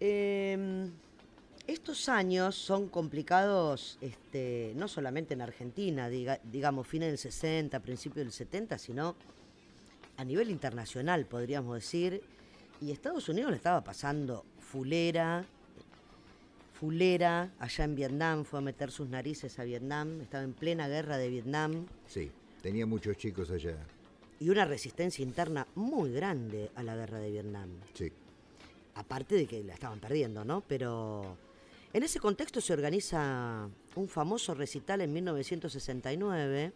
Eh, 0.01 0.89
estos 1.67 2.09
años 2.09 2.55
son 2.57 2.89
complicados, 2.89 3.99
este, 4.01 4.73
no 4.77 4.89
solamente 4.89 5.35
en 5.35 5.43
Argentina, 5.43 6.09
diga- 6.09 6.41
digamos, 6.45 6.87
fines 6.87 7.09
del 7.09 7.19
60, 7.19 7.81
principios 7.81 8.25
del 8.25 8.33
70, 8.33 8.79
sino 8.79 9.17
a 10.17 10.25
nivel 10.25 10.51
internacional, 10.51 11.27
podríamos 11.27 11.75
decir. 11.75 12.23
Y 12.81 12.91
Estados 12.91 13.29
Unidos 13.29 13.51
le 13.51 13.57
estaba 13.59 13.83
pasando 13.85 14.45
fulera, 14.61 15.45
fulera 16.73 17.51
allá 17.59 17.85
en 17.85 17.95
Vietnam, 17.97 18.45
fue 18.45 18.61
a 18.61 18.63
meter 18.63 18.91
sus 18.91 19.09
narices 19.09 19.59
a 19.59 19.65
Vietnam, 19.65 20.21
estaba 20.21 20.45
en 20.45 20.53
plena 20.55 20.89
guerra 20.89 21.19
de 21.19 21.29
Vietnam. 21.29 21.87
Sí, 22.07 22.31
tenía 22.63 22.87
muchos 22.87 23.17
chicos 23.17 23.51
allá. 23.51 23.77
Y 24.41 24.51
una 24.51 24.65
resistencia 24.65 25.23
interna 25.23 25.67
muy 25.75 26.13
grande 26.13 26.71
a 26.77 26.83
la 26.85 26.95
guerra 26.95 27.19
de 27.19 27.31
Vietnam. 27.31 27.69
Sí. 27.95 28.13
Aparte 29.09 29.37
de 29.37 29.47
que 29.47 29.65
la 29.65 29.73
estaban 29.73 30.01
perdiendo, 30.01 30.45
¿no? 30.45 30.61
Pero 30.69 31.39
en 31.95 32.03
ese 32.03 32.21
contexto 32.21 32.61
se 32.61 32.75
organiza 32.75 33.67
un 33.97 34.07
famoso 34.07 34.53
recital 34.53 35.01
en 35.01 35.11
1969 35.15 36.73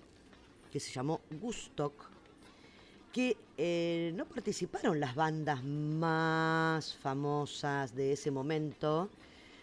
que 0.73 0.81
se 0.81 0.91
llamó 0.91 1.21
Gustock, 1.43 1.93
que 3.13 3.37
eh, 3.59 4.13
no 4.15 4.25
participaron 4.25 4.99
las 4.99 5.15
bandas 5.15 5.63
más 5.63 6.95
famosas 6.95 7.95
de 7.95 8.13
ese 8.13 8.31
momento, 8.31 9.11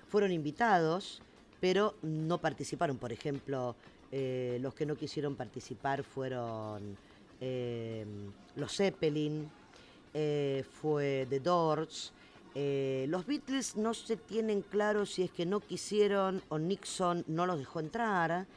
fueron 0.07 0.31
invitados, 0.31 1.23
pero 1.59 1.95
no 2.03 2.37
participaron. 2.37 2.99
Por 2.99 3.11
ejemplo, 3.11 3.75
eh, 4.11 4.59
los 4.61 4.75
que 4.75 4.85
no 4.85 4.95
quisieron 4.95 5.35
participar 5.35 6.03
fueron 6.03 6.95
eh, 7.41 8.05
los 8.55 8.75
Zeppelin, 8.75 9.49
fue 10.11 11.25
The 11.29 11.39
Doors, 11.39 12.13
los 12.55 13.25
Beatles 13.25 13.75
no 13.77 13.93
se 13.93 14.17
tienen 14.17 14.61
claro 14.61 15.05
si 15.05 15.23
es 15.23 15.31
que 15.31 15.45
no 15.45 15.59
quisieron 15.59 16.41
o 16.49 16.59
Nixon 16.59 17.23
no 17.27 17.45
los 17.45 17.59
dejó 17.59 17.79
entrar. 17.79 18.47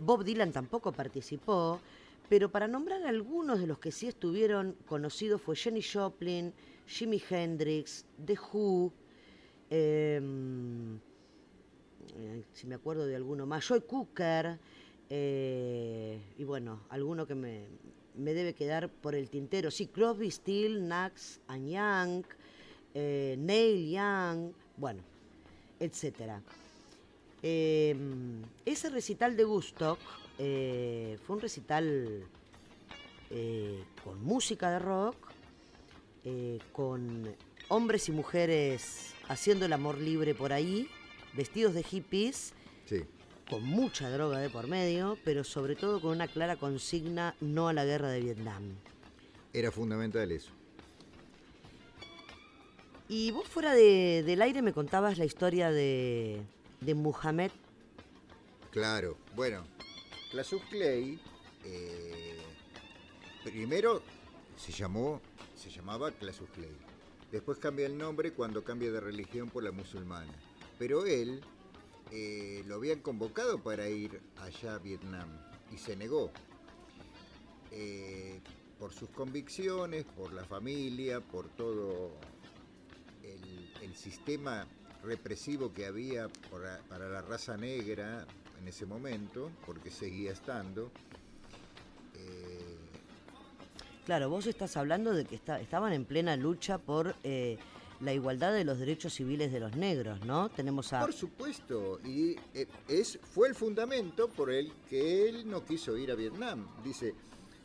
Bob 0.00 0.24
Dylan 0.24 0.52
tampoco 0.52 0.92
participó. 0.92 1.80
Pero 2.28 2.50
para 2.50 2.68
nombrar 2.68 3.02
algunos 3.06 3.58
de 3.58 3.66
los 3.66 3.78
que 3.78 3.90
sí 3.90 4.06
estuvieron 4.06 4.76
conocidos 4.86 5.40
fue 5.40 5.56
Jenny 5.56 5.82
Joplin, 5.82 6.52
Jimi 6.86 7.22
Hendrix, 7.28 8.04
The 8.24 8.36
Who, 8.52 8.92
em, 9.70 10.96
eh, 12.16 12.44
si 12.52 12.66
me 12.66 12.74
acuerdo 12.74 13.06
de 13.06 13.16
alguno 13.16 13.46
más, 13.46 13.64
Joy 13.66 13.80
Cooker, 13.82 14.58
eh, 15.08 16.20
y 16.36 16.44
bueno, 16.44 16.82
alguno 16.90 17.26
que 17.26 17.34
me, 17.34 17.66
debe 18.14 18.54
quedar 18.54 18.90
por 18.90 19.14
el 19.14 19.30
tintero. 19.30 19.70
Sí, 19.70 19.86
Crosby, 19.86 20.30
Steele, 20.30 20.80
Nax, 20.80 21.40
Young, 21.48 22.24
eh, 22.94 23.36
Neil 23.38 23.90
Young, 23.90 24.52
bueno, 24.76 25.02
etcétera. 25.78 26.42
Em, 27.42 28.42
ese 28.64 28.90
recital 28.90 29.36
de 29.36 29.44
Gustock 29.44 29.98
eh, 30.38 31.18
fue 31.24 31.36
un 31.36 31.42
recital 31.42 32.24
eh, 33.30 33.84
con 34.02 34.22
música 34.22 34.70
de 34.70 34.78
rock, 34.78 35.16
con 36.72 37.34
hombres 37.68 38.10
y 38.10 38.12
mujeres 38.12 39.14
haciendo 39.28 39.64
el 39.64 39.72
amor 39.72 39.98
libre 39.98 40.34
por 40.34 40.52
ahí, 40.52 40.90
vestidos 41.34 41.72
de 41.72 41.82
hippies, 41.82 42.52
con 43.48 43.62
mucha 43.62 44.10
droga 44.10 44.38
de 44.38 44.50
por 44.50 44.66
medio, 44.66 45.16
pero 45.24 45.42
sobre 45.42 45.74
todo 45.74 46.02
con 46.02 46.10
una 46.10 46.28
clara 46.28 46.56
consigna 46.56 47.34
no 47.40 47.68
a 47.68 47.72
la 47.72 47.86
guerra 47.86 48.10
de 48.10 48.20
Vietnam. 48.20 48.74
Era 49.54 49.70
fundamental 49.70 50.30
eso. 50.30 50.57
Y 53.08 53.30
vos 53.30 53.48
fuera 53.48 53.74
del 53.74 54.42
aire 54.42 54.60
me 54.60 54.74
contabas 54.74 55.16
la 55.16 55.24
historia 55.24 55.70
de, 55.70 56.42
de 56.80 56.94
Muhammad. 56.94 57.50
Claro, 58.70 59.16
bueno, 59.34 59.64
Clasus 60.30 60.62
Clay 60.64 61.18
eh, 61.64 62.36
primero 63.44 64.02
se 64.56 64.72
llamó, 64.72 65.22
se 65.56 65.70
llamaba 65.70 66.10
Clasus 66.10 66.50
Clay. 66.50 66.76
Después 67.32 67.58
cambia 67.58 67.86
el 67.86 67.96
nombre 67.96 68.32
cuando 68.32 68.62
cambia 68.62 68.92
de 68.92 69.00
religión 69.00 69.48
por 69.48 69.62
la 69.62 69.72
musulmana. 69.72 70.32
Pero 70.78 71.06
él 71.06 71.40
eh, 72.12 72.62
lo 72.66 72.74
habían 72.74 73.00
convocado 73.00 73.62
para 73.62 73.88
ir 73.88 74.20
allá 74.36 74.74
a 74.74 74.78
Vietnam 74.78 75.28
y 75.72 75.78
se 75.78 75.96
negó. 75.96 76.30
Eh, 77.70 78.40
por 78.78 78.92
sus 78.92 79.08
convicciones, 79.10 80.04
por 80.04 80.32
la 80.32 80.44
familia, 80.44 81.20
por 81.20 81.48
todo 81.48 82.12
el 83.82 83.94
sistema 83.94 84.66
represivo 85.02 85.72
que 85.72 85.86
había 85.86 86.28
para 86.88 87.08
la 87.08 87.22
raza 87.22 87.56
negra 87.56 88.26
en 88.60 88.68
ese 88.68 88.86
momento, 88.86 89.50
porque 89.64 89.90
seguía 89.90 90.32
estando. 90.32 90.90
Eh, 92.14 92.76
claro, 94.04 94.28
vos 94.28 94.46
estás 94.46 94.76
hablando 94.76 95.12
de 95.12 95.24
que 95.24 95.36
estaban 95.36 95.92
en 95.92 96.04
plena 96.04 96.36
lucha 96.36 96.78
por 96.78 97.14
eh, 97.22 97.58
la 98.00 98.12
igualdad 98.12 98.52
de 98.52 98.64
los 98.64 98.78
derechos 98.78 99.14
civiles 99.14 99.52
de 99.52 99.60
los 99.60 99.76
negros, 99.76 100.24
¿no? 100.24 100.48
Tenemos 100.48 100.92
a... 100.92 101.00
Por 101.00 101.12
supuesto, 101.12 102.00
y 102.04 102.36
eh, 102.54 102.66
es, 102.88 103.18
fue 103.22 103.48
el 103.48 103.54
fundamento 103.54 104.28
por 104.28 104.50
el 104.50 104.72
que 104.88 105.28
él 105.28 105.48
no 105.48 105.64
quiso 105.64 105.96
ir 105.96 106.10
a 106.10 106.14
Vietnam. 106.14 106.66
Dice, 106.84 107.14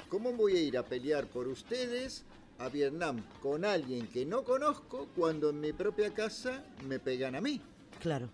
¿cómo 0.09 0.34
voy 0.34 0.57
a 0.57 0.61
ir 0.61 0.78
a 0.78 0.84
pelear 0.84 1.28
por 1.28 1.47
ustedes 1.47 2.24
a 2.60 2.70
Vietnam 2.70 3.24
con 3.41 3.66
alguien 3.66 4.08
que 4.08 4.26
no 4.26 4.43
conozco 4.43 5.08
cuando 5.16 5.49
en 5.49 5.60
mi 5.60 5.74
propia 5.74 6.14
casa 6.14 6.64
me 6.88 6.99
pegan 6.99 7.36
a 7.36 7.41
mí. 7.41 7.62
Claro. 7.99 8.30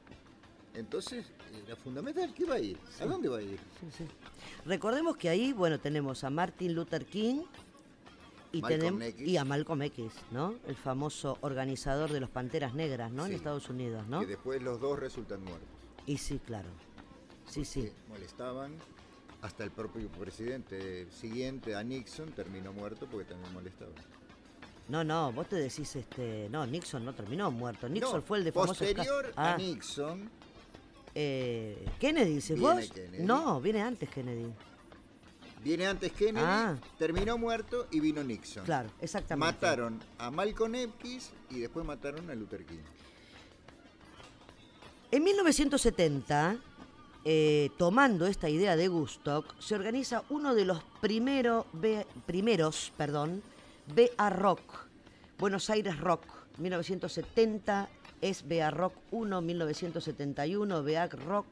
Entonces, 0.74 1.26
era 1.66 1.76
fundamental 1.76 2.34
que 2.34 2.44
iba 2.44 2.56
a 2.56 2.60
ir. 2.60 2.78
¿A 3.00 3.06
dónde 3.06 3.28
va 3.28 3.38
a 3.38 3.42
ir? 3.42 3.60
Sí, 3.98 4.06
Recordemos 4.66 5.18
que 5.18 5.30
ahí, 5.30 5.52
bueno, 5.52 5.80
tenemos 5.80 6.24
a 6.24 6.30
Martin 6.30 6.76
Luther 6.76 7.06
King 7.06 7.42
y, 8.52 8.62
tenemos, 8.62 9.04
y 9.20 9.38
a 9.38 9.46
Malcolm 9.46 9.82
X, 9.84 10.12
¿no? 10.32 10.56
El 10.68 10.76
famoso 10.76 11.38
organizador 11.42 12.12
de 12.12 12.20
los 12.20 12.30
Panteras 12.30 12.74
Negras, 12.74 13.12
¿no? 13.12 13.26
En 13.26 13.34
Estados 13.34 13.70
Unidos, 13.70 14.08
¿no? 14.08 14.22
Que 14.22 14.28
después 14.28 14.62
los 14.62 14.80
dos 14.80 15.00
resultan 15.00 15.44
muertos. 15.44 15.68
Y 16.06 16.18
sí, 16.18 16.40
claro. 16.46 16.70
Sí, 17.46 17.66
sí. 17.66 17.92
Molestaban 18.08 18.74
hasta 19.42 19.64
el 19.64 19.72
propio 19.72 20.10
presidente 20.10 21.08
siguiente 21.12 21.76
a 21.76 21.84
Nixon 21.84 22.32
terminó 22.32 22.74
muerto 22.74 23.08
porque 23.10 23.26
también 23.26 23.54
molestaba. 23.54 23.92
No, 24.90 25.04
no, 25.04 25.32
vos 25.32 25.48
te 25.48 25.56
decís, 25.56 25.96
este, 25.96 26.48
no, 26.50 26.66
Nixon 26.66 27.06
no 27.06 27.14
terminó 27.14 27.52
muerto. 27.52 27.88
Nixon 27.88 28.24
fue 28.24 28.40
el 28.40 28.44
de 28.44 28.52
famoso 28.52 28.84
Posterior 28.84 29.32
a 29.36 29.54
ah. 29.54 29.58
Nixon. 29.58 30.30
Eh, 31.14 31.88
Kennedy, 32.00 32.36
dices 32.36 32.60
vos? 32.60 32.92
No, 33.20 33.62
viene 33.62 33.84
antes 33.84 34.10
Kennedy. 34.10 34.52
Viene 35.64 35.86
antes 35.86 36.12
Kennedy, 36.14 36.46
ah. 36.48 36.76
terminó 36.98 37.38
muerto 37.38 37.88
y 37.92 38.00
vino 38.00 38.24
Nixon. 38.24 38.66
Claro, 38.66 38.90
exactamente. 39.00 39.54
Mataron 39.54 40.00
a 40.18 40.32
Malcolm 40.32 40.74
X 40.74 41.32
y 41.52 41.60
después 41.60 41.86
mataron 41.86 42.28
a 42.30 42.36
Luther 42.36 42.66
King. 42.66 42.80
En 45.12 45.24
1970, 45.24 46.58
eh, 47.26 47.70
tomando 47.78 48.28
esta 48.28 48.50
idea 48.50 48.76
de 48.76 48.88
Gustock, 48.88 49.60
se 49.60 49.76
organiza 49.76 50.24
uno 50.30 50.56
de 50.56 50.66
los 50.66 50.84
primero, 51.02 51.66
primeros 52.26 52.94
perdón, 52.98 53.44
BA 53.94 54.30
Rock, 54.30 54.62
Buenos 55.38 55.70
Aires 55.70 56.00
Rock, 56.00 56.24
1970 56.58 57.90
es 58.22 58.48
BA 58.48 58.72
Rock 58.72 58.94
1, 59.12 59.42
1971, 59.42 60.84
BA 60.84 61.08
Rock 61.08 61.46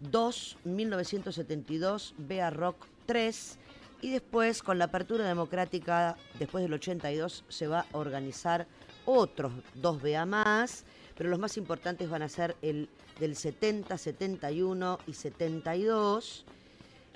2, 0.00 0.56
1972, 0.64 2.14
BA 2.18 2.50
Rock 2.50 2.86
3 3.06 3.58
y 4.02 4.10
después 4.10 4.62
con 4.62 4.78
la 4.78 4.86
apertura 4.86 5.26
democrática, 5.26 6.16
después 6.38 6.62
del 6.62 6.74
82, 6.74 7.44
se 7.48 7.68
va 7.68 7.86
a 7.92 7.98
organizar 7.98 8.66
otros 9.04 9.52
dos 9.74 10.02
BA 10.02 10.26
más, 10.26 10.84
pero 11.16 11.30
los 11.30 11.38
más 11.38 11.56
importantes 11.56 12.08
van 12.08 12.22
a 12.22 12.28
ser 12.28 12.56
el 12.62 12.88
del 13.18 13.36
70, 13.36 13.96
71 13.96 14.98
y 15.06 15.12
72. 15.12 16.44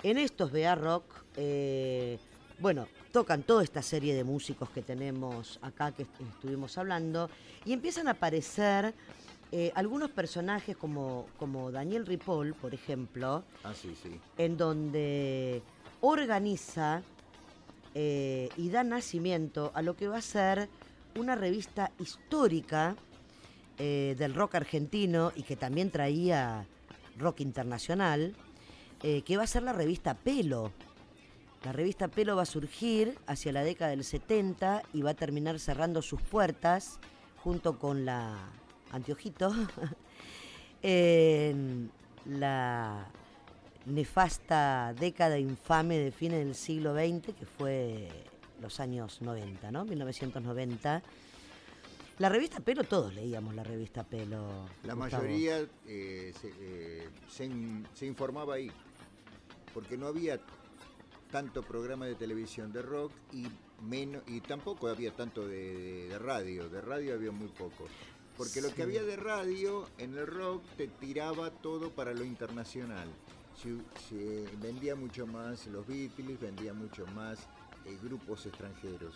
En 0.03 0.17
estos 0.17 0.51
BA 0.51 0.75
Rock, 0.75 1.03
eh, 1.35 2.19
bueno, 2.59 2.87
tocan 3.11 3.43
toda 3.43 3.63
esta 3.63 3.81
serie 3.81 4.15
de 4.15 4.23
músicos 4.23 4.69
que 4.69 4.81
tenemos 4.81 5.59
acá, 5.61 5.91
que 5.91 6.03
estuvimos 6.03 6.77
hablando, 6.77 7.29
y 7.65 7.73
empiezan 7.73 8.07
a 8.07 8.11
aparecer 8.11 8.93
eh, 9.51 9.71
algunos 9.75 10.11
personajes 10.11 10.75
como, 10.75 11.25
como 11.39 11.71
Daniel 11.71 12.05
Ripoll, 12.05 12.53
por 12.53 12.73
ejemplo, 12.73 13.43
ah, 13.63 13.73
sí, 13.73 13.95
sí. 14.01 14.19
en 14.37 14.57
donde 14.57 15.61
organiza 16.01 17.01
eh, 17.95 18.49
y 18.57 18.69
da 18.69 18.83
nacimiento 18.83 19.71
a 19.73 19.81
lo 19.81 19.95
que 19.95 20.07
va 20.07 20.17
a 20.17 20.21
ser 20.21 20.69
una 21.15 21.35
revista 21.35 21.91
histórica 21.99 22.95
eh, 23.79 24.15
del 24.17 24.33
rock 24.33 24.55
argentino 24.55 25.31
y 25.35 25.43
que 25.43 25.55
también 25.55 25.91
traía 25.91 26.65
rock 27.17 27.41
internacional, 27.41 28.35
eh, 29.03 29.21
que 29.21 29.37
va 29.37 29.43
a 29.43 29.47
ser 29.47 29.63
la 29.63 29.73
revista 29.73 30.15
Pelo. 30.15 30.71
La 31.63 31.71
revista 31.73 32.07
Pelo 32.07 32.35
va 32.35 32.43
a 32.43 32.45
surgir 32.45 33.17
hacia 33.27 33.51
la 33.51 33.63
década 33.63 33.91
del 33.91 34.03
70 34.03 34.83
y 34.93 35.01
va 35.01 35.11
a 35.11 35.13
terminar 35.13 35.59
cerrando 35.59 36.01
sus 36.01 36.21
puertas 36.21 36.99
junto 37.43 37.77
con 37.77 38.05
la 38.05 38.35
Anteojito 38.91 39.53
en 40.81 41.91
la 42.25 43.07
nefasta 43.85 44.93
década 44.99 45.37
infame 45.37 45.97
de 45.99 46.11
fines 46.11 46.39
del 46.39 46.55
siglo 46.55 46.93
XX, 46.93 47.33
que 47.35 47.45
fue 47.45 48.07
los 48.61 48.79
años 48.79 49.21
90, 49.21 49.71
¿no? 49.71 49.85
1990 49.85 51.03
La 52.19 52.29
revista 52.29 52.59
Pelo, 52.61 52.83
todos 52.83 53.13
leíamos 53.13 53.53
la 53.53 53.63
revista 53.63 54.03
Pelo. 54.03 54.65
La 54.83 54.95
Gustavo. 54.95 55.23
mayoría 55.23 55.59
eh, 55.85 56.33
se, 56.41 56.51
eh, 56.59 57.09
se 57.29 57.45
in- 57.45 57.85
se 57.93 58.07
informaba 58.07 58.55
ahí, 58.55 58.71
porque 59.73 59.97
no 59.97 60.07
había 60.07 60.39
tanto 61.31 61.61
programa 61.61 62.05
de 62.07 62.15
televisión 62.15 62.71
de 62.73 62.81
rock 62.81 63.11
y 63.33 63.47
menos 63.83 64.23
y 64.25 64.41
tampoco 64.41 64.87
había 64.87 65.11
tanto 65.11 65.47
de, 65.47 65.77
de- 65.77 66.07
de 66.09 66.19
radio. 66.19 66.67
De 66.69 66.81
radio 66.81 67.13
había 67.13 67.31
muy 67.31 67.49
poco. 67.49 67.85
Porque 68.35 68.61
lo 68.61 68.73
que 68.73 68.83
había 68.83 69.03
de 69.03 69.15
radio 69.15 69.87
en 69.99 70.17
el 70.17 70.25
rock 70.27 70.63
te 70.75 70.87
tiraba 70.87 71.51
todo 71.51 71.91
para 71.91 72.13
lo 72.13 72.23
internacional. 72.23 73.07
Se, 73.61 73.75
se 74.09 74.45
vendía 74.57 74.95
mucho 74.95 75.25
más 75.27 75.65
los 75.67 75.85
Beatles, 75.87 76.39
vendía 76.39 76.73
mucho 76.73 77.05
más 77.07 77.39
eh, 77.85 77.97
grupos 78.03 78.45
extranjeros. 78.47 79.15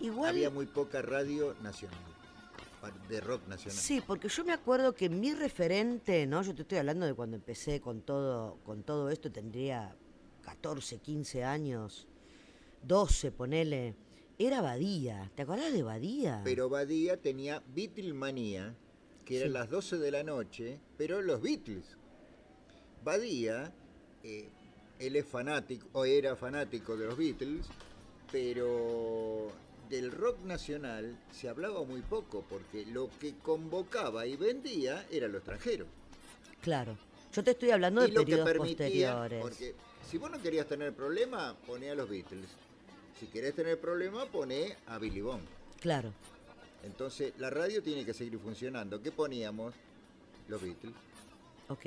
Igual. 0.00 0.30
Había 0.30 0.50
muy 0.50 0.66
poca 0.66 1.02
radio 1.02 1.54
nacional, 1.62 1.98
de 3.08 3.20
rock 3.20 3.46
nacional. 3.48 3.76
Sí, 3.78 4.02
porque 4.06 4.28
yo 4.28 4.44
me 4.44 4.52
acuerdo 4.52 4.94
que 4.94 5.08
mi 5.08 5.34
referente, 5.34 6.26
¿no? 6.26 6.42
Yo 6.42 6.54
te 6.54 6.62
estoy 6.62 6.78
hablando 6.78 7.06
de 7.06 7.14
cuando 7.14 7.36
empecé 7.36 7.80
con 7.80 8.02
todo, 8.02 8.58
con 8.64 8.82
todo 8.84 9.10
esto, 9.10 9.30
tendría 9.32 9.96
14, 10.42 10.98
15 10.98 11.44
años, 11.44 12.06
12, 12.82 13.32
ponele. 13.32 13.94
Era 14.38 14.60
Badía. 14.60 15.32
¿Te 15.34 15.42
acordás 15.42 15.72
de 15.72 15.82
Badía? 15.82 16.42
Pero 16.44 16.68
Badía 16.68 17.16
tenía 17.16 17.60
Beatlemanía, 17.74 18.76
que 19.24 19.38
eran 19.38 19.48
Sí. 19.48 19.52
las 19.54 19.68
12 19.68 19.98
de 19.98 20.10
la 20.12 20.22
noche, 20.22 20.78
pero 20.96 21.20
los 21.20 21.42
Beatles. 21.42 21.96
Badía, 23.04 23.72
eh, 24.22 24.48
él 25.00 25.16
es 25.16 25.26
fanático, 25.26 25.88
o 25.92 26.04
era 26.04 26.36
fanático 26.36 26.96
de 26.96 27.06
los 27.06 27.16
Beatles, 27.18 27.66
pero 28.30 29.50
del 29.88 30.12
rock 30.12 30.40
nacional 30.44 31.16
se 31.32 31.48
hablaba 31.48 31.82
muy 31.84 32.02
poco, 32.02 32.44
porque 32.48 32.84
lo 32.86 33.10
que 33.18 33.34
convocaba 33.42 34.26
y 34.26 34.36
vendía 34.36 35.06
era 35.10 35.28
lo 35.28 35.38
extranjero. 35.38 35.86
Claro. 36.60 36.96
Yo 37.32 37.44
te 37.44 37.52
estoy 37.52 37.70
hablando 37.70 38.00
de 38.02 38.08
y 38.08 38.12
lo 38.12 38.20
que 38.20 38.26
periodos 38.26 38.50
permitía, 38.50 39.12
posteriores. 39.12 39.42
porque 39.42 39.74
si 40.08 40.18
vos 40.18 40.30
no 40.30 40.40
querías 40.40 40.66
tener 40.66 40.94
problema, 40.94 41.54
poné 41.66 41.90
a 41.90 41.94
los 41.94 42.08
Beatles. 42.08 42.48
Si 43.20 43.26
querés 43.26 43.54
tener 43.54 43.78
problema, 43.78 44.26
poné 44.26 44.76
a 44.86 44.98
Billy 44.98 45.20
Bond. 45.20 45.46
Claro. 45.80 46.12
Entonces, 46.84 47.32
la 47.38 47.50
radio 47.50 47.82
tiene 47.82 48.04
que 48.04 48.14
seguir 48.14 48.38
funcionando. 48.38 49.02
¿Qué 49.02 49.12
poníamos? 49.12 49.74
Los 50.48 50.62
Beatles. 50.62 50.94
Ok. 51.68 51.86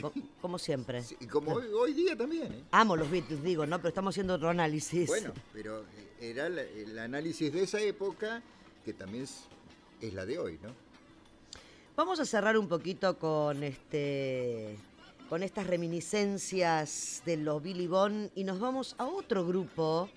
Co- 0.00 0.12
Como 0.40 0.58
siempre. 0.58 1.02
Sí, 1.02 1.16
y 1.20 1.26
como 1.26 1.52
hoy, 1.54 1.66
hoy 1.72 1.92
día 1.94 2.16
también, 2.16 2.52
¿eh? 2.52 2.64
Amo 2.70 2.96
los 2.96 3.10
Beatles, 3.10 3.42
digo, 3.42 3.66
¿no? 3.66 3.78
Pero 3.78 3.88
estamos 3.88 4.14
haciendo 4.14 4.34
otro 4.34 4.48
análisis. 4.50 5.06
Bueno, 5.08 5.32
pero 5.52 5.80
eh, 5.82 6.30
era 6.30 6.48
la- 6.48 6.62
el 6.62 6.98
análisis 6.98 7.52
de 7.52 7.62
esa 7.62 7.80
época 7.80 8.42
que 8.84 8.92
también 8.92 9.24
es, 9.24 9.44
es 10.00 10.12
la 10.14 10.26
de 10.26 10.38
hoy, 10.38 10.58
¿no? 10.62 10.70
Vamos 11.96 12.18
a 12.20 12.24
cerrar 12.24 12.58
un 12.58 12.68
poquito 12.68 13.18
con 13.18 13.62
este 13.62 14.76
con 15.28 15.42
estas 15.42 15.66
reminiscencias 15.66 17.22
de 17.24 17.36
los 17.38 17.62
Billy 17.62 17.86
Bond 17.86 18.30
y 18.34 18.44
nos 18.44 18.60
vamos 18.60 18.94
a 18.98 19.06
otro 19.06 19.46
grupo 19.46 20.08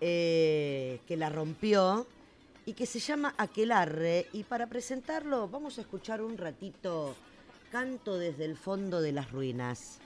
eh, 0.00 1.00
que 1.06 1.16
la 1.16 1.28
rompió 1.28 2.06
y 2.64 2.74
que 2.74 2.86
se 2.86 3.00
llama 3.00 3.34
Aquelarre 3.36 4.26
y 4.32 4.44
para 4.44 4.66
presentarlo 4.68 5.48
vamos 5.48 5.78
a 5.78 5.80
escuchar 5.80 6.22
un 6.22 6.36
ratito 6.38 7.16
Canto 7.70 8.16
desde 8.16 8.46
el 8.46 8.56
fondo 8.56 9.02
de 9.02 9.12
las 9.12 9.30
ruinas. 9.30 10.00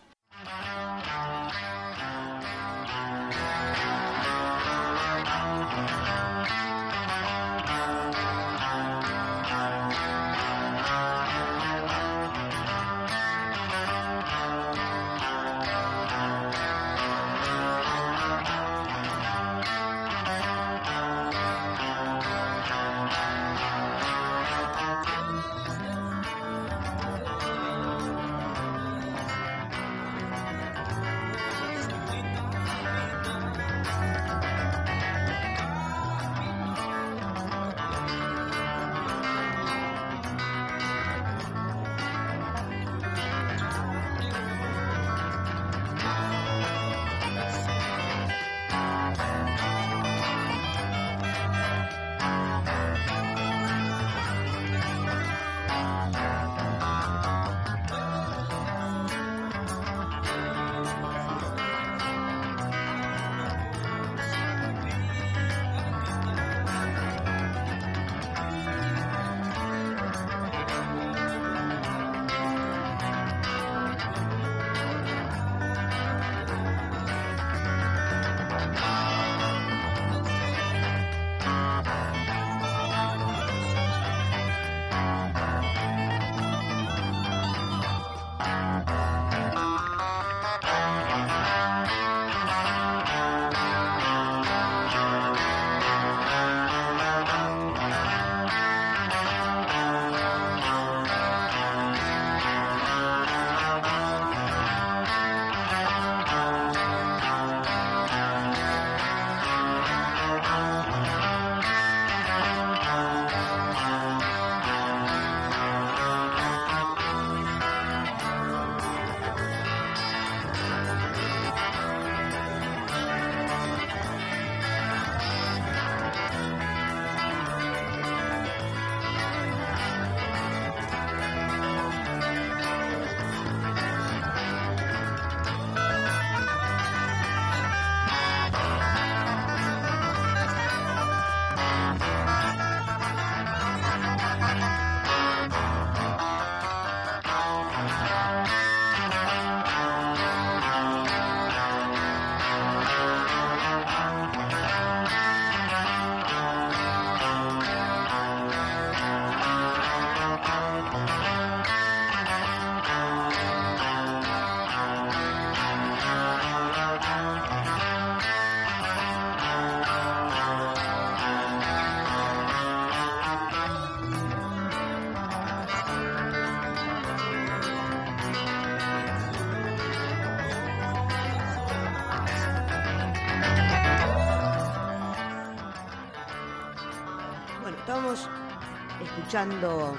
Escuchando 189.32 189.96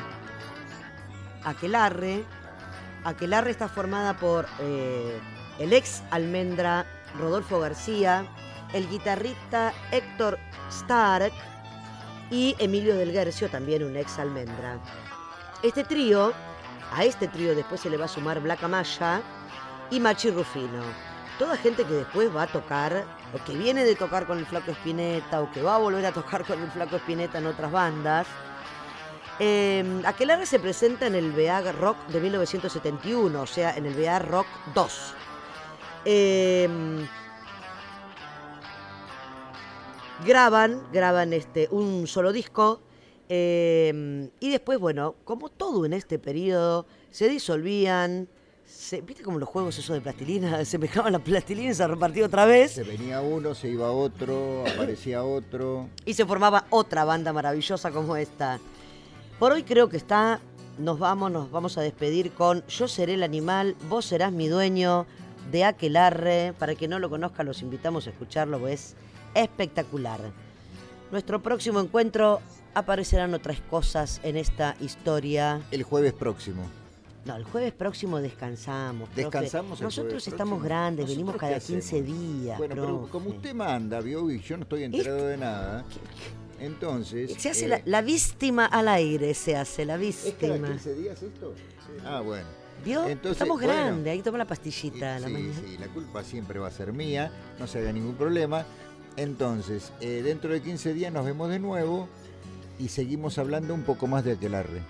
Aquelarre. 1.44 2.24
Aquelarre 3.04 3.50
está 3.50 3.68
formada 3.68 4.16
por 4.16 4.46
eh, 4.60 5.20
el 5.58 5.74
ex 5.74 6.04
almendra 6.12 6.86
Rodolfo 7.18 7.60
García, 7.60 8.28
el 8.74 8.88
guitarrista 8.88 9.74
Héctor 9.92 10.38
Stark 10.70 11.34
y 12.30 12.56
Emilio 12.60 12.96
del 12.96 13.12
Guercio, 13.12 13.50
también 13.50 13.84
un 13.84 13.96
ex 13.98 14.20
almendra. 14.20 14.78
Este 15.64 15.84
trío, 15.84 16.32
a 16.96 17.04
este 17.04 17.28
trío 17.28 17.56
después 17.56 17.82
se 17.82 17.90
le 17.90 17.98
va 17.98 18.06
a 18.06 18.10
sumar 18.10 18.40
Black 18.40 18.64
Amaya 18.64 19.20
y 19.90 20.00
Machi 20.00 20.30
Rufino. 20.30 20.84
Toda 21.40 21.58
gente 21.58 21.86
que 21.86 21.94
después 21.94 22.34
va 22.36 22.44
a 22.44 22.48
tocar, 22.48 23.04
o 23.34 23.44
que 23.44 23.54
viene 23.54 23.84
de 23.84 23.96
tocar 23.96 24.28
con 24.28 24.38
el 24.38 24.46
Flaco 24.46 24.70
Espineta, 24.70 25.42
o 25.42 25.52
que 25.52 25.64
va 25.64 25.74
a 25.74 25.80
volver 25.80 26.06
a 26.06 26.12
tocar 26.12 26.46
con 26.46 26.62
el 26.62 26.70
Flaco 26.70 26.98
Espineta 26.98 27.40
en 27.40 27.48
otras 27.48 27.72
bandas. 27.72 28.28
Eh, 29.40 30.02
Aquelarre 30.06 30.46
se 30.46 30.60
presenta 30.60 31.08
en 31.08 31.16
el 31.16 31.32
BA 31.32 31.72
Rock 31.74 31.98
de 32.08 32.20
1971, 32.22 33.42
o 33.42 33.48
sea, 33.48 33.76
en 33.76 33.86
el 33.86 33.94
BA 33.96 34.20
Rock 34.20 34.48
2. 34.76 35.14
Eh, 36.06 36.70
graban, 40.26 40.82
graban 40.92 41.34
este, 41.34 41.68
un 41.72 42.08
solo 42.08 42.32
disco. 42.32 42.82
eh, 43.30 44.30
y 44.40 44.50
después, 44.52 44.78
bueno, 44.80 45.16
como 45.24 45.50
todo 45.50 45.86
en 45.86 45.94
este 45.94 46.20
periodo, 46.20 46.86
se 47.10 47.28
disolvían. 47.30 48.28
se- 48.66 49.02
¿Viste 49.02 49.24
como 49.24 49.40
los 49.40 49.50
juegos 49.50 49.78
esos 49.80 49.96
de 49.96 50.02
plastilina? 50.02 50.64
Se 50.66 50.78
mejaban 50.78 51.12
la 51.14 51.20
plastilina 51.20 51.72
y 51.72 51.74
se 51.74 51.88
repartía 51.88 52.26
otra 52.26 52.46
vez. 52.46 52.72
Se 52.74 52.84
venía 52.84 53.22
uno, 53.22 53.54
se 53.56 53.70
iba 53.70 53.92
otro, 53.92 54.64
aparecía 54.68 55.24
otro. 55.24 55.90
y 56.06 56.14
se 56.14 56.26
formaba 56.26 56.66
otra 56.70 57.04
banda 57.06 57.34
maravillosa 57.34 57.92
como 57.92 58.16
esta. 58.16 58.60
Por 59.40 59.52
hoy 59.52 59.64
creo 59.64 59.90
que 59.90 59.98
está, 59.98 60.40
nos 60.78 61.00
vamos, 61.00 61.32
nos 61.32 61.52
vamos 61.52 61.78
a 61.78 61.82
despedir 61.82 62.32
con 62.32 62.66
Yo 62.68 62.88
seré 62.88 63.16
el 63.16 63.24
animal, 63.24 63.76
vos 63.90 64.06
serás 64.06 64.32
mi 64.32 64.48
dueño, 64.48 65.06
de 65.52 65.66
Aquelarre. 65.66 66.54
Para 66.58 66.76
que 66.76 66.88
no 66.88 67.00
lo 67.00 67.10
conozca, 67.10 67.44
los 67.44 67.62
invitamos 67.62 68.08
a 68.08 68.12
escucharlo, 68.12 68.60
pues 68.60 68.96
es 69.36 69.44
espectacular. 69.44 70.20
Nuestro 71.12 71.42
próximo 71.42 71.80
encuentro 71.80 72.40
aparecerán 72.74 73.34
otras 73.34 73.60
cosas 73.62 74.20
en 74.24 74.38
esta 74.38 74.76
historia. 74.80 75.62
El 75.72 75.84
jueves 75.84 76.14
próximo. 76.14 76.64
No, 77.26 77.36
el 77.36 77.44
jueves 77.46 77.72
próximo 77.72 78.20
descansamos. 78.20 79.08
profe. 79.10 79.22
Descansamos 79.22 79.80
el 79.80 79.86
Nosotros 79.86 80.28
estamos 80.28 80.60
próximo. 80.60 80.66
grandes, 80.66 81.06
¿Nosotros 81.06 81.18
venimos 81.18 81.36
cada 81.40 81.56
hacemos? 81.58 81.86
15 81.86 82.02
días. 82.04 82.58
Bueno, 82.58 82.76
pero 82.76 82.88
profe. 82.98 83.12
como 83.12 83.30
usted 83.30 83.54
manda, 83.54 84.00
vio, 84.02 84.30
y 84.30 84.42
yo 84.42 84.58
no 84.58 84.64
estoy 84.64 84.84
enterado 84.84 85.26
de 85.28 85.38
nada, 85.38 85.86
entonces... 86.60 87.34
Se 87.38 87.50
hace 87.50 87.66
eh, 87.66 87.70
la, 87.70 87.82
la 87.86 88.02
víctima 88.02 88.66
al 88.66 88.88
aire, 88.88 89.34
se 89.34 89.56
hace 89.56 89.86
la 89.86 89.96
¿Es 89.96 90.16
cada 90.40 90.54
víctima. 90.54 90.68
15 90.70 90.94
días 90.96 91.22
esto? 91.24 91.54
Ah, 92.06 92.22
bueno. 92.22 92.48
¿Vio? 92.84 93.08
Entonces, 93.08 93.34
Estamos 93.42 93.62
bueno, 93.62 93.74
grandes, 93.74 94.12
ahí 94.12 94.22
toma 94.22 94.38
la 94.40 94.44
y- 94.44 94.48
pastillita 94.48 95.16
a 95.16 95.20
la 95.20 95.28
sí, 95.28 95.34
mañana. 95.34 95.54
sí, 95.66 95.78
la 95.78 95.88
culpa 95.88 96.24
siempre 96.24 96.60
va 96.60 96.68
a 96.68 96.72
ser 96.72 96.92
mía, 96.92 97.32
no 97.60 97.66
se 97.68 97.80
haga 97.80 97.92
ningún 97.94 98.16
problema. 98.16 98.66
Entonces, 99.16 99.92
eh, 100.02 100.22
dentro 100.24 100.52
de 100.52 100.62
15 100.62 100.94
días 100.94 101.14
nos 101.14 101.24
vemos 101.26 101.50
de 101.50 101.60
nuevo 101.60 102.10
y 102.80 102.90
seguimos 102.90 103.38
hablando 103.38 103.74
un 103.74 103.84
poco 103.84 104.08
más 104.08 104.26
de 104.26 104.34
Aquelarre. 104.34 104.82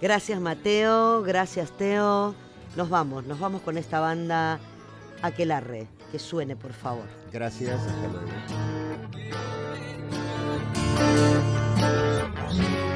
Gracias 0.00 0.40
Mateo, 0.40 1.22
gracias 1.22 1.70
Teo. 1.76 2.34
Nos 2.76 2.88
vamos, 2.88 3.26
nos 3.26 3.40
vamos 3.40 3.60
con 3.62 3.76
esta 3.76 3.98
banda 4.00 4.60
Aquelarre. 5.20 5.86
Que 6.12 6.18
suene, 6.18 6.56
por 6.56 6.72
favor. 6.72 7.04
Gracias, 7.32 7.78
hasta 7.82 8.08
luego. 8.08 8.28
Thank 10.98 12.62
you. 12.62 12.87